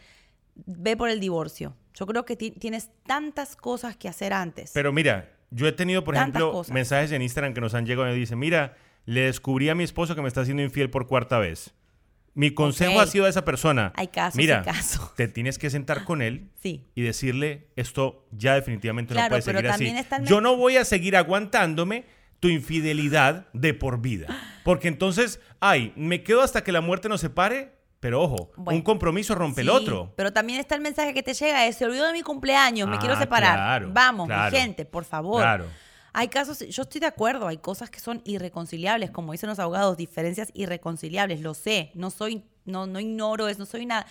ve 0.67 0.97
por 0.97 1.09
el 1.09 1.21
divorcio. 1.21 1.75
Yo 1.95 2.07
creo 2.07 2.25
que 2.25 2.37
ti- 2.37 2.51
tienes 2.51 2.91
tantas 3.07 3.57
cosas 3.57 3.97
que 3.97 4.09
hacer 4.09 4.33
antes. 4.33 4.73
Pero 4.75 4.93
mira, 4.93 5.31
yo 5.51 5.67
he 5.69 5.73
tenido, 5.73 6.03
por 6.05 6.15
Tantas 6.15 6.41
ejemplo, 6.41 6.53
cosas. 6.53 6.73
mensajes 6.75 7.13
en 7.13 7.23
Instagram 7.23 7.55
que 7.55 7.61
nos 7.61 7.75
han 7.75 7.87
llegado 7.87 8.15
y 8.15 8.19
dicen, 8.19 8.39
mira, 8.39 8.77
le 9.07 9.23
descubrí 9.23 9.69
a 9.69 9.75
mi 9.75 9.85
esposo 9.85 10.15
que 10.15 10.23
me 10.23 10.29
está 10.29 10.41
haciendo 10.41 10.63
infiel 10.63 10.91
por 10.91 11.07
cuarta 11.07 11.39
vez. 11.39 11.73
Mi 12.37 12.51
consejo 12.53 12.99
ha 13.01 13.07
sido 13.07 13.27
a 13.27 13.29
esa 13.29 13.45
persona. 13.45 13.93
Hay 13.95 14.09
casos 14.09 14.35
Mira, 14.37 14.63
casos. 14.63 15.15
te 15.15 15.29
tienes 15.29 15.57
que 15.57 15.71
sentar 15.71 16.03
con 16.05 16.21
él 16.21 16.49
sí. 16.61 16.85
y 16.97 17.03
decirle 17.03 17.69
esto 17.77 18.27
ya 18.33 18.55
definitivamente 18.57 19.15
no 19.15 19.29
puede 19.29 19.43
seguir 19.43 19.69
así. 19.69 19.95
Yo 20.25 20.41
no 20.41 20.57
voy 20.57 20.77
a 20.77 20.85
seguir 20.85 21.17
aguantándome 21.17 22.07
tu 22.41 22.49
infidelidad 22.49 23.47
de 23.53 23.73
por 23.73 24.01
vida. 24.01 24.27
Porque 24.65 24.89
entonces, 24.89 25.39
ay, 25.61 25.93
me 25.95 26.25
quedo 26.25 26.43
hasta 26.43 26.65
que 26.65 26.73
la 26.73 26.81
muerte 26.81 27.09
nos 27.09 27.21
separe, 27.21 27.73
pero 28.05 28.21
ojo, 28.21 28.51
Bueno, 28.59 28.77
un 28.77 28.83
compromiso 28.83 29.35
rompe 29.35 29.63
el 29.63 29.71
otro. 29.71 30.13
Pero 30.15 30.31
también 30.31 30.61
está 30.61 30.75
el 30.75 30.83
mensaje 30.83 31.15
que 31.15 31.23
te 31.23 31.33
llega, 31.33 31.67
es, 31.67 31.77
se 31.77 31.87
olvidó 31.87 32.05
de 32.07 32.13
mi 32.13 32.21
cumpleaños, 32.21 32.87
me 32.87 32.97
Ah, 32.97 32.99
quiero 32.99 33.17
separar. 33.17 33.55
claro, 33.57 33.91
Vamos, 33.95 34.27
claro. 34.27 34.53
mi 34.53 34.59
gente, 34.59 34.85
por 34.85 35.07
favor. 35.07 35.41
Claro. 35.41 35.65
Hay 36.13 36.29
casos, 36.29 36.59
yo 36.69 36.83
estoy 36.83 37.01
de 37.01 37.07
acuerdo, 37.07 37.49
hay 37.49 37.57
cosas 37.57 37.89
que 37.89 38.01
son 38.01 38.21
irreconciliables, 38.27 39.11
como 39.11 39.33
dicen 39.33 39.49
los 39.49 39.59
abogados, 39.59 39.97
diferencias 39.97 40.51
irreconciliables, 40.53 41.41
lo 41.41 41.55
sé, 41.55 41.93
no 41.95 42.11
soy, 42.11 42.45
no, 42.67 42.87
no 42.87 43.01
ignoro 43.01 43.49
eso, 43.49 43.61
no 43.61 43.65
soy 43.65 43.87
una 43.87 44.05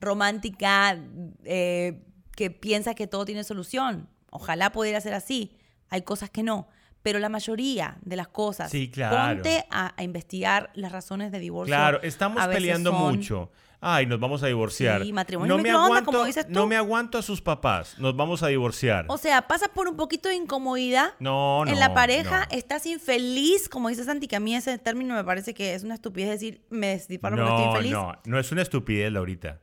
romántica 0.00 0.96
eh, 1.42 2.04
que 2.36 2.52
piensa 2.52 2.94
que 2.94 3.08
todo 3.08 3.24
tiene 3.24 3.42
solución. 3.42 4.08
Ojalá 4.30 4.70
pudiera 4.70 5.00
ser 5.00 5.14
así, 5.14 5.58
hay 5.88 6.02
cosas 6.02 6.30
que 6.30 6.44
no. 6.44 6.68
Pero 7.02 7.18
la 7.18 7.28
mayoría 7.30 7.96
de 8.02 8.16
las 8.16 8.28
cosas, 8.28 8.70
Sí, 8.70 8.90
claro. 8.90 9.34
ponte 9.36 9.64
a, 9.70 9.94
a 9.96 10.02
investigar 10.02 10.70
las 10.74 10.92
razones 10.92 11.32
de 11.32 11.38
divorcio. 11.38 11.74
Claro, 11.74 12.00
estamos 12.02 12.46
peleando 12.48 12.90
son- 12.90 13.00
mucho. 13.16 13.50
ay, 13.80 14.04
nos 14.04 14.20
vamos 14.20 14.42
a 14.42 14.48
divorciar. 14.48 15.02
Sí, 15.02 15.10
matrimonio 15.10 15.56
no 15.56 15.62
me 15.62 15.70
aguanto, 15.70 16.04
como 16.12 16.24
dices 16.26 16.46
tú. 16.46 16.52
No 16.52 16.66
me 16.66 16.76
aguanto 16.76 17.16
a 17.16 17.22
sus 17.22 17.40
papás, 17.40 17.98
nos 17.98 18.14
vamos 18.14 18.42
a 18.42 18.48
divorciar. 18.48 19.06
O 19.08 19.16
sea, 19.16 19.48
pasas 19.48 19.70
por 19.70 19.88
un 19.88 19.96
poquito 19.96 20.28
de 20.28 20.34
incomodidad 20.34 21.14
no, 21.20 21.64
no. 21.64 21.70
en 21.72 21.78
la 21.80 21.94
pareja, 21.94 22.40
no. 22.50 22.56
estás 22.58 22.84
infeliz, 22.84 23.70
como 23.70 23.88
dice 23.88 24.04
Santi, 24.04 24.28
que 24.28 24.36
a 24.36 24.40
mí 24.40 24.54
ese 24.54 24.76
término 24.76 25.14
me 25.14 25.24
parece 25.24 25.54
que 25.54 25.72
es 25.74 25.82
una 25.84 25.94
estupidez 25.94 26.28
decir, 26.28 26.66
me 26.68 26.88
despido 26.88 27.22
porque 27.22 27.40
estoy 27.40 27.48
No, 27.56 27.70
infeliz. 27.70 27.92
no, 27.92 28.12
no 28.26 28.38
es 28.38 28.52
una 28.52 28.60
estupidez, 28.60 29.10
Laurita. 29.10 29.58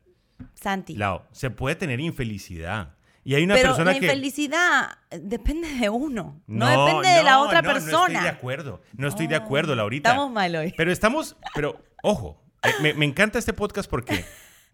Santi. 0.55 0.95
Lau, 0.95 1.21
se 1.31 1.51
puede 1.51 1.75
tener 1.75 1.99
infelicidad. 1.99 2.95
Y 3.27 3.35
hay 3.35 3.43
una 3.43 3.55
Pero 3.55 3.69
persona 3.71 3.91
la 3.91 3.99
que. 3.99 4.05
infelicidad 4.05 4.97
depende 5.21 5.67
de 5.67 5.89
uno, 5.89 6.41
no, 6.47 6.85
depende 6.85 7.09
de 7.09 7.23
la 7.23 7.39
otra 7.41 7.61
no, 7.61 7.73
persona. 7.73 7.91
No 7.91 8.05
estoy 8.07 8.23
de 8.23 8.29
acuerdo. 8.29 8.81
No 8.95 9.07
estoy 9.09 9.27
de 9.27 9.35
Oh, 9.35 9.41
acuerdo, 9.43 9.75
Laurita. 9.75 10.09
estamos 10.11 10.31
mal 10.31 10.55
hoy. 10.55 10.73
Pero 10.77 10.93
estamos. 10.93 11.35
Pero, 11.53 11.83
ojo, 12.03 12.41
eh, 12.63 12.69
me, 12.81 12.93
me 12.93 13.03
encanta 13.05 13.37
este 13.37 13.51
podcast 13.51 13.89
porque. 13.89 14.23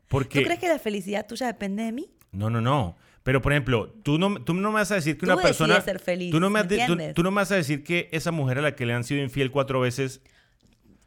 porque 0.08 0.39
¿Tú 0.42 0.46
crees 0.46 0.60
que 0.60 0.68
la 0.68 0.78
felicidad 0.78 1.26
tuya 1.26 1.48
depende 1.48 1.82
de 1.82 1.92
mí? 1.92 2.12
No, 2.32 2.52
no, 2.52 2.62
no. 2.62 2.96
Pero, 3.24 3.42
por 3.42 3.54
ejemplo, 3.54 3.88
tú 4.04 4.20
no, 4.20 4.36
tú 4.44 4.54
no 4.54 4.70
me 4.70 4.76
vas 4.76 4.92
a 4.92 4.96
decir 4.96 5.18
que 5.18 5.26
Tú 5.26 5.34
una 5.34 5.42
persona. 5.42 5.82
ser 5.82 5.98
feliz, 6.00 6.30
tú, 6.30 6.39
no 6.39 6.50
me, 6.52 6.56
¿me 6.56 6.60
has 6.60 6.68
de- 6.70 6.76
tú- 6.76 6.82
entiendes? 6.84 7.13
tú 7.16 7.24
no 7.24 7.32
me 7.32 7.38
vas 7.38 7.52
a 7.52 7.56
decir 7.56 7.84
que 7.84 8.08
esa 8.12 8.30
mujer 8.32 8.60
a 8.60 8.62
la 8.62 8.76
que 8.76 8.86
le 8.86 8.94
han 8.94 9.04
sido 9.04 9.24
infiel 9.24 9.50
cuatro 9.50 9.80
veces. 9.80 10.22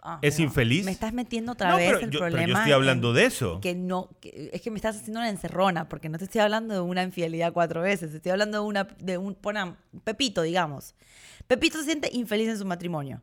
Ah, 0.09 0.19
¿Es 0.23 0.39
infeliz? 0.39 0.85
Me 0.85 0.93
estás 0.93 1.13
metiendo 1.13 1.53
otra 1.53 1.71
No, 1.71 1.77
vez 1.79 1.87
pero 1.87 1.99
el 1.99 2.11
yo- 2.11 2.19
pero 2.21 2.31
yo 2.31 2.37
problema. 2.37 2.59
estoy 2.61 2.73
hablando 2.73 3.09
en 3.11 3.15
de 3.17 3.25
eso. 3.25 3.61
Que 3.61 3.75
no, 3.75 4.09
que- 4.21 4.51
es 4.53 4.63
que 4.63 4.71
me 4.71 4.77
estás 4.77 4.97
haciendo 4.97 5.19
una 5.21 5.29
encerrona, 5.29 5.89
porque 5.89 6.09
no 6.09 6.17
te 6.19 6.25
estoy 6.25 6.41
hablando 6.41 6.75
de 6.75 6.81
una 6.81 7.03
infidelidad 7.03 7.53
cuatro 7.53 7.83
veces, 7.83 8.15
estoy 8.15 8.31
hablando 8.33 8.61
de 8.63 8.65
una, 8.69 8.85
de 9.01 9.19
un, 9.19 9.35
Pepito, 10.05 10.43
digamos. 10.43 10.95
Pepito 11.49 11.79
se 11.79 11.85
siente 11.85 12.09
infeliz 12.13 12.49
en 12.49 12.59
su 12.59 12.65
matrimonio. 12.65 13.21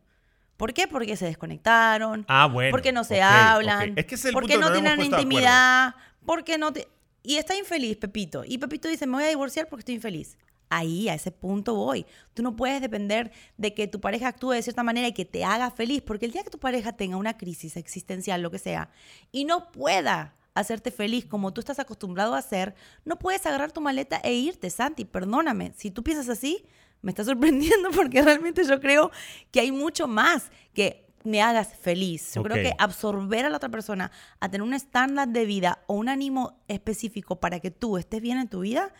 ¿Por 0.57 0.73
qué? 0.73 0.87
Porque 0.87 1.15
se 1.17 1.25
desconectaron. 1.25 2.25
Ah, 2.27 2.47
bueno, 2.47 2.71
Porque 2.71 2.91
no 2.91 3.03
se 3.03 3.21
hablan. 3.21 3.93
Es 3.97 4.05
que 4.05 4.15
es 4.15 4.25
el 4.25 4.33
porque 4.33 4.53
punto, 4.53 4.67
no 4.69 4.73
tienen 4.73 5.01
intimidad. 5.01 5.95
Porque 6.25 6.57
no 6.57 6.71
te... 6.71 6.87
Y 7.23 7.35
está 7.37 7.55
infeliz, 7.55 7.97
Pepito. 7.97 8.43
Y 8.45 8.57
Pepito 8.57 8.87
dice, 8.87 9.07
me 9.07 9.13
voy 9.13 9.23
a 9.23 9.29
divorciar 9.29 9.67
porque 9.67 9.81
estoy 9.81 9.95
infeliz. 9.95 10.37
Ahí, 10.69 11.09
a 11.09 11.13
ese 11.13 11.31
punto 11.31 11.75
voy. 11.75 12.05
Tú 12.33 12.43
no 12.43 12.55
puedes 12.55 12.81
depender 12.81 13.31
de 13.57 13.73
que 13.73 13.87
tu 13.87 13.99
pareja 14.01 14.29
actúe 14.29 14.51
de 14.51 14.61
cierta 14.61 14.83
manera 14.83 15.07
y 15.07 15.13
que 15.13 15.25
te 15.25 15.43
haga 15.43 15.71
feliz, 15.71 16.01
porque 16.01 16.25
el 16.25 16.31
día 16.31 16.43
que 16.43 16.49
tu 16.49 16.59
pareja 16.59 16.93
tenga 16.93 17.17
una 17.17 17.37
crisis 17.37 17.77
existencial, 17.77 18.41
lo 18.41 18.51
que 18.51 18.59
sea, 18.59 18.89
y 19.31 19.45
no 19.45 19.71
pueda 19.71 20.35
hacerte 20.55 20.91
feliz 20.91 21.25
como 21.25 21.53
tú 21.53 21.59
estás 21.59 21.79
acostumbrado 21.79 22.35
a 22.35 22.39
hacer, 22.39 22.75
no 23.05 23.17
puedes 23.17 23.45
agarrar 23.45 23.71
tu 23.71 23.81
maleta 23.81 24.17
e 24.23 24.33
irte, 24.33 24.69
Santi. 24.69 25.05
Perdóname. 25.05 25.73
Si 25.75 25.91
tú 25.91 26.03
piensas 26.03 26.29
así, 26.29 26.65
me 27.01 27.11
está 27.11 27.23
sorprendiendo 27.25 27.91
porque 27.91 28.21
realmente 28.21 28.63
yo 28.63 28.79
creo 28.79 29.11
que 29.51 29.59
hay 29.59 29.71
mucho 29.71 30.07
más 30.07 30.51
que 30.73 31.03
me 31.23 31.41
hagas 31.41 31.73
feliz. 31.75 32.33
Yo 32.35 32.43
creo 32.43 32.61
que 32.61 32.73
absorber 32.77 33.45
a 33.45 33.49
la 33.49 33.57
otra 33.57 33.69
persona 33.69 34.11
a 34.39 34.49
tener 34.49 34.63
un 34.63 34.73
estándar 34.73 35.29
de 35.29 35.45
vida 35.45 35.79
o 35.87 35.93
un 35.93 36.09
ánimo 36.09 36.61
específico 36.67 37.39
para 37.39 37.59
que 37.59 37.71
tú 37.71 37.97
estés 37.97 38.21
bien 38.21 38.37
en 38.37 38.49
tu 38.49 38.61
vida, 38.61 38.93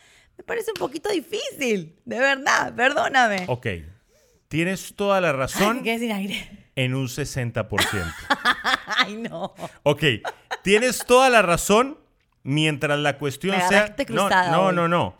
me 0.43 0.47
parece 0.47 0.71
un 0.71 0.79
poquito 0.79 1.10
difícil. 1.10 1.95
De 2.03 2.19
verdad, 2.19 2.75
perdóname. 2.75 3.45
Ok. 3.47 3.67
Tienes 4.49 4.93
toda 4.95 5.21
la 5.21 5.32
razón 5.32 5.77
Me 5.77 5.84
quedé 5.84 5.99
sin 5.99 6.12
aire. 6.12 6.67
en 6.75 6.93
un 6.95 7.08
60%. 7.08 8.13
Ay, 8.86 9.15
no. 9.15 9.53
Ok, 9.84 10.03
tienes 10.63 11.06
toda 11.06 11.29
la 11.29 11.41
razón 11.41 11.97
mientras 12.43 12.99
la 12.99 13.17
cuestión 13.17 13.58
Me 13.58 13.67
sea... 13.67 13.95
No, 14.10 14.29
no, 14.29 14.71
no, 14.71 14.88
no. 14.88 15.17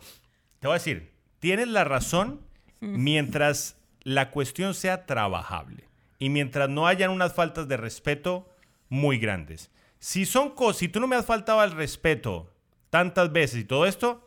Te 0.60 0.68
voy 0.68 0.74
a 0.74 0.78
decir, 0.78 1.12
tienes 1.40 1.68
la 1.68 1.84
razón 1.84 2.42
mientras 2.80 3.76
la 4.02 4.30
cuestión 4.30 4.74
sea 4.74 5.06
trabajable 5.06 5.88
y 6.18 6.28
mientras 6.28 6.68
no 6.68 6.86
hayan 6.86 7.10
unas 7.10 7.32
faltas 7.32 7.66
de 7.66 7.76
respeto 7.78 8.48
muy 8.88 9.18
grandes. 9.18 9.70
Si 9.98 10.26
son 10.26 10.50
cosas, 10.50 10.76
si 10.76 10.88
tú 10.88 11.00
no 11.00 11.06
me 11.06 11.16
has 11.16 11.24
faltado 11.26 11.60
al 11.60 11.72
respeto 11.72 12.52
tantas 12.90 13.32
veces 13.32 13.60
y 13.60 13.64
todo 13.64 13.86
esto, 13.86 14.23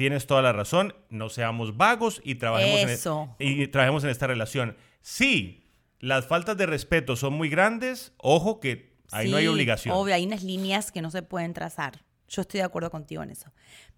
tienes 0.00 0.26
toda 0.26 0.40
la 0.40 0.54
razón. 0.54 0.94
No 1.10 1.28
seamos 1.28 1.76
vagos 1.76 2.22
y 2.24 2.36
trabajemos, 2.36 2.90
Eso. 2.90 3.36
En, 3.38 3.60
y 3.60 3.66
trabajemos 3.66 4.02
en 4.02 4.08
esta 4.08 4.26
relación. 4.26 4.74
Si 5.02 5.68
las 5.98 6.26
faltas 6.26 6.56
de 6.56 6.64
respeto 6.64 7.16
son 7.16 7.34
muy 7.34 7.50
grandes, 7.50 8.14
ojo 8.16 8.60
que 8.60 8.94
ahí 9.10 9.30
no 9.30 9.36
hay 9.36 9.44
Sí, 9.44 9.48
obligación. 9.48 9.94
Obvio, 9.94 10.14
hay 10.14 10.24
unas 10.24 10.42
líneas 10.42 10.90
que 10.90 11.02
no 11.02 11.10
se 11.10 11.22
pueden 11.22 11.52
trazar. 11.52 12.02
Yo 12.28 12.40
estoy 12.40 12.60
de 12.60 12.64
acuerdo 12.64 12.90
contigo 12.90 13.22
en 13.22 13.30
eso. 13.30 13.52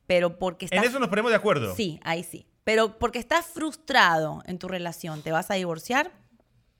Pero 0.09 0.41
porque 0.41 0.65
estás... 0.65 0.83
En 0.83 0.91
eso 0.91 0.99
nos 0.99 1.09
ponemos 1.09 1.31
de 1.31 1.37
acuerdo. 1.37 1.73
Sí, 1.77 2.01
ahí 2.03 2.25
sí. 2.25 2.49
Pero 2.65 2.99
porque 2.99 3.21
estás 3.21 3.47
frustrado 3.47 4.43
en 4.47 4.59
tu 4.59 4.67
relación, 4.67 5.23
¿te 5.23 5.31
vas 5.31 5.53
a 5.53 5.55
divorciar? 5.55 6.11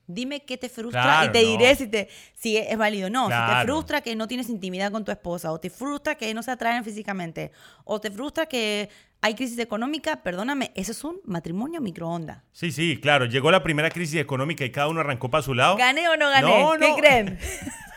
Dime 0.07 0.43
qué 0.43 0.57
te 0.57 0.69
frustra 0.69 1.01
Claro, 1.01 1.29
y 1.29 1.31
te 1.31 1.43
no. 1.43 1.49
diré 1.51 1.75
si, 1.75 1.87
te, 1.87 2.09
si 2.33 2.57
es 2.57 2.77
válido 2.77 3.07
o 3.07 3.09
no. 3.09 3.27
Si 3.27 3.33
te 3.33 3.63
frustra 3.65 4.01
que 4.01 4.15
no 4.15 4.27
tienes 4.27 4.49
intimidad 4.49 4.91
con 4.91 5.05
tu 5.05 5.11
esposa, 5.11 5.51
o 5.51 5.59
te 5.59 5.69
frustra 5.69 6.15
que 6.15 6.33
no 6.33 6.43
se 6.43 6.51
atraen 6.51 6.83
físicamente, 6.83 7.51
o 7.85 8.01
te 8.01 8.11
frustra 8.11 8.45
que 8.45 8.89
hay 9.21 9.35
crisis 9.35 9.57
económica, 9.59 10.21
perdóname, 10.21 10.71
eso 10.75 10.91
es 10.91 11.01
un 11.05 11.21
matrimonio 11.23 11.79
microondas. 11.79 12.39
Sí, 12.51 12.73
sí, 12.73 12.99
claro. 13.01 13.25
Llegó 13.25 13.51
la 13.51 13.63
primera 13.63 13.89
crisis 13.89 14.19
económica 14.19 14.65
y 14.65 14.71
cada 14.71 14.89
uno 14.89 14.99
arrancó 14.99 15.29
para 15.29 15.41
su 15.43 15.53
lado. 15.53 15.77
¿Gané 15.77 16.09
o 16.09 16.17
no 16.17 16.29
gané? 16.29 16.47
No, 16.47 16.73
¿Qué 16.77 16.93
creen? 16.97 17.39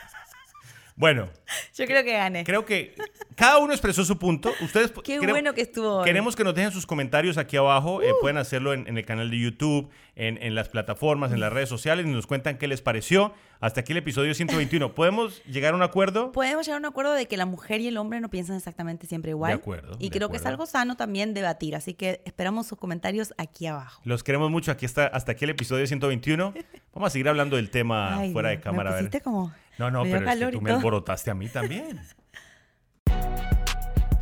Bueno, 0.97 1.29
Yo 1.75 1.85
creo 1.85 2.03
que 2.03 2.13
gané. 2.13 2.43
creo 2.43 2.65
que 2.65 2.95
cada 3.35 3.59
uno 3.59 3.71
expresó 3.71 4.03
su 4.03 4.17
punto. 4.17 4.51
Ustedes 4.61 4.91
Qué 5.03 5.19
creo- 5.19 5.29
bueno 5.29 5.53
que 5.53 5.61
estuvo 5.61 5.97
hoy. 5.99 6.05
Queremos 6.05 6.35
que 6.35 6.43
nos 6.43 6.55
dejen 6.55 6.71
sus 6.71 6.87
comentarios 6.87 7.37
aquí 7.37 7.55
abajo. 7.55 7.97
Uh. 7.97 8.01
Eh, 8.01 8.13
pueden 8.19 8.37
hacerlo 8.37 8.73
en, 8.73 8.87
en 8.87 8.97
el 8.97 9.05
canal 9.05 9.29
de 9.29 9.39
YouTube, 9.39 9.89
en, 10.15 10.41
en 10.41 10.55
las 10.55 10.69
plataformas, 10.69 11.31
en 11.31 11.39
las 11.39 11.53
redes 11.53 11.69
sociales 11.69 12.05
y 12.05 12.09
nos 12.09 12.25
cuentan 12.25 12.57
qué 12.57 12.67
les 12.67 12.81
pareció. 12.81 13.33
Hasta 13.59 13.81
aquí 13.81 13.91
el 13.91 13.99
episodio 13.99 14.33
121. 14.33 14.95
¿Podemos 14.95 15.43
llegar 15.45 15.73
a 15.73 15.75
un 15.77 15.83
acuerdo? 15.83 16.31
Podemos 16.31 16.65
llegar 16.65 16.77
a 16.77 16.79
un 16.79 16.85
acuerdo 16.85 17.13
de 17.13 17.27
que 17.27 17.37
la 17.37 17.45
mujer 17.45 17.79
y 17.81 17.87
el 17.87 17.97
hombre 17.97 18.19
no 18.19 18.29
piensan 18.29 18.55
exactamente 18.55 19.05
siempre 19.05 19.31
igual. 19.31 19.51
De 19.51 19.55
acuerdo, 19.57 19.97
Y 19.99 20.09
de 20.09 20.17
creo 20.17 20.29
que 20.29 20.37
es 20.37 20.45
algo 20.47 20.65
sano 20.65 20.97
también 20.97 21.35
debatir. 21.35 21.75
Así 21.75 21.93
que 21.93 22.21
esperamos 22.25 22.65
sus 22.67 22.77
comentarios 22.79 23.35
aquí 23.37 23.67
abajo. 23.67 24.01
Los 24.03 24.23
queremos 24.23 24.49
mucho. 24.49 24.71
Aquí 24.71 24.85
está, 24.87 25.05
hasta 25.07 25.33
aquí 25.33 25.43
el 25.45 25.51
episodio 25.51 25.85
121. 25.85 26.53
Vamos 26.93 27.07
a 27.07 27.09
seguir 27.11 27.29
hablando 27.29 27.55
del 27.55 27.69
tema 27.69 28.17
Ay, 28.19 28.33
fuera 28.33 28.49
de 28.49 28.59
cámara. 28.59 28.89
a 28.89 28.93
Me 28.93 28.95
ver. 29.01 29.05
pusiste 29.11 29.21
como... 29.23 29.53
No, 29.77 29.91
no, 29.91 30.03
pero 30.03 30.29
es 30.29 30.39
que 30.39 30.51
tú 30.51 30.61
me 30.61 30.71
alborotaste 30.71 31.31
a 31.31 31.35
mí 31.35 31.47
también. 31.47 31.99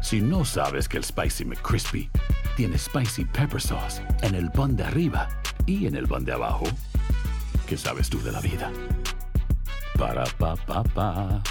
Si 0.02 0.22
no 0.22 0.46
sabes 0.46 0.88
que 0.88 0.98
el 0.98 1.04
Spicy 1.04 1.46
McCrispy 1.46 2.12
tiene 2.56 2.78
Spicy 2.78 3.26
Pepper 3.26 3.60
Sauce 3.60 4.04
en 4.22 4.36
el 4.36 4.52
pan 4.52 4.76
de 4.76 4.84
arriba 4.84 5.28
y 5.66 5.88
en 5.88 5.96
el 5.96 6.08
pan 6.08 6.24
de 6.24 6.34
abajo, 6.34 6.66
¿qué 7.66 7.76
sabes 7.76 8.08
tú 8.08 8.22
de 8.22 8.32
la 8.32 8.40
vida? 8.40 8.72
Para, 9.98 10.26
pa, 10.38 10.56
pa, 10.58 10.84
pa. 10.84 11.42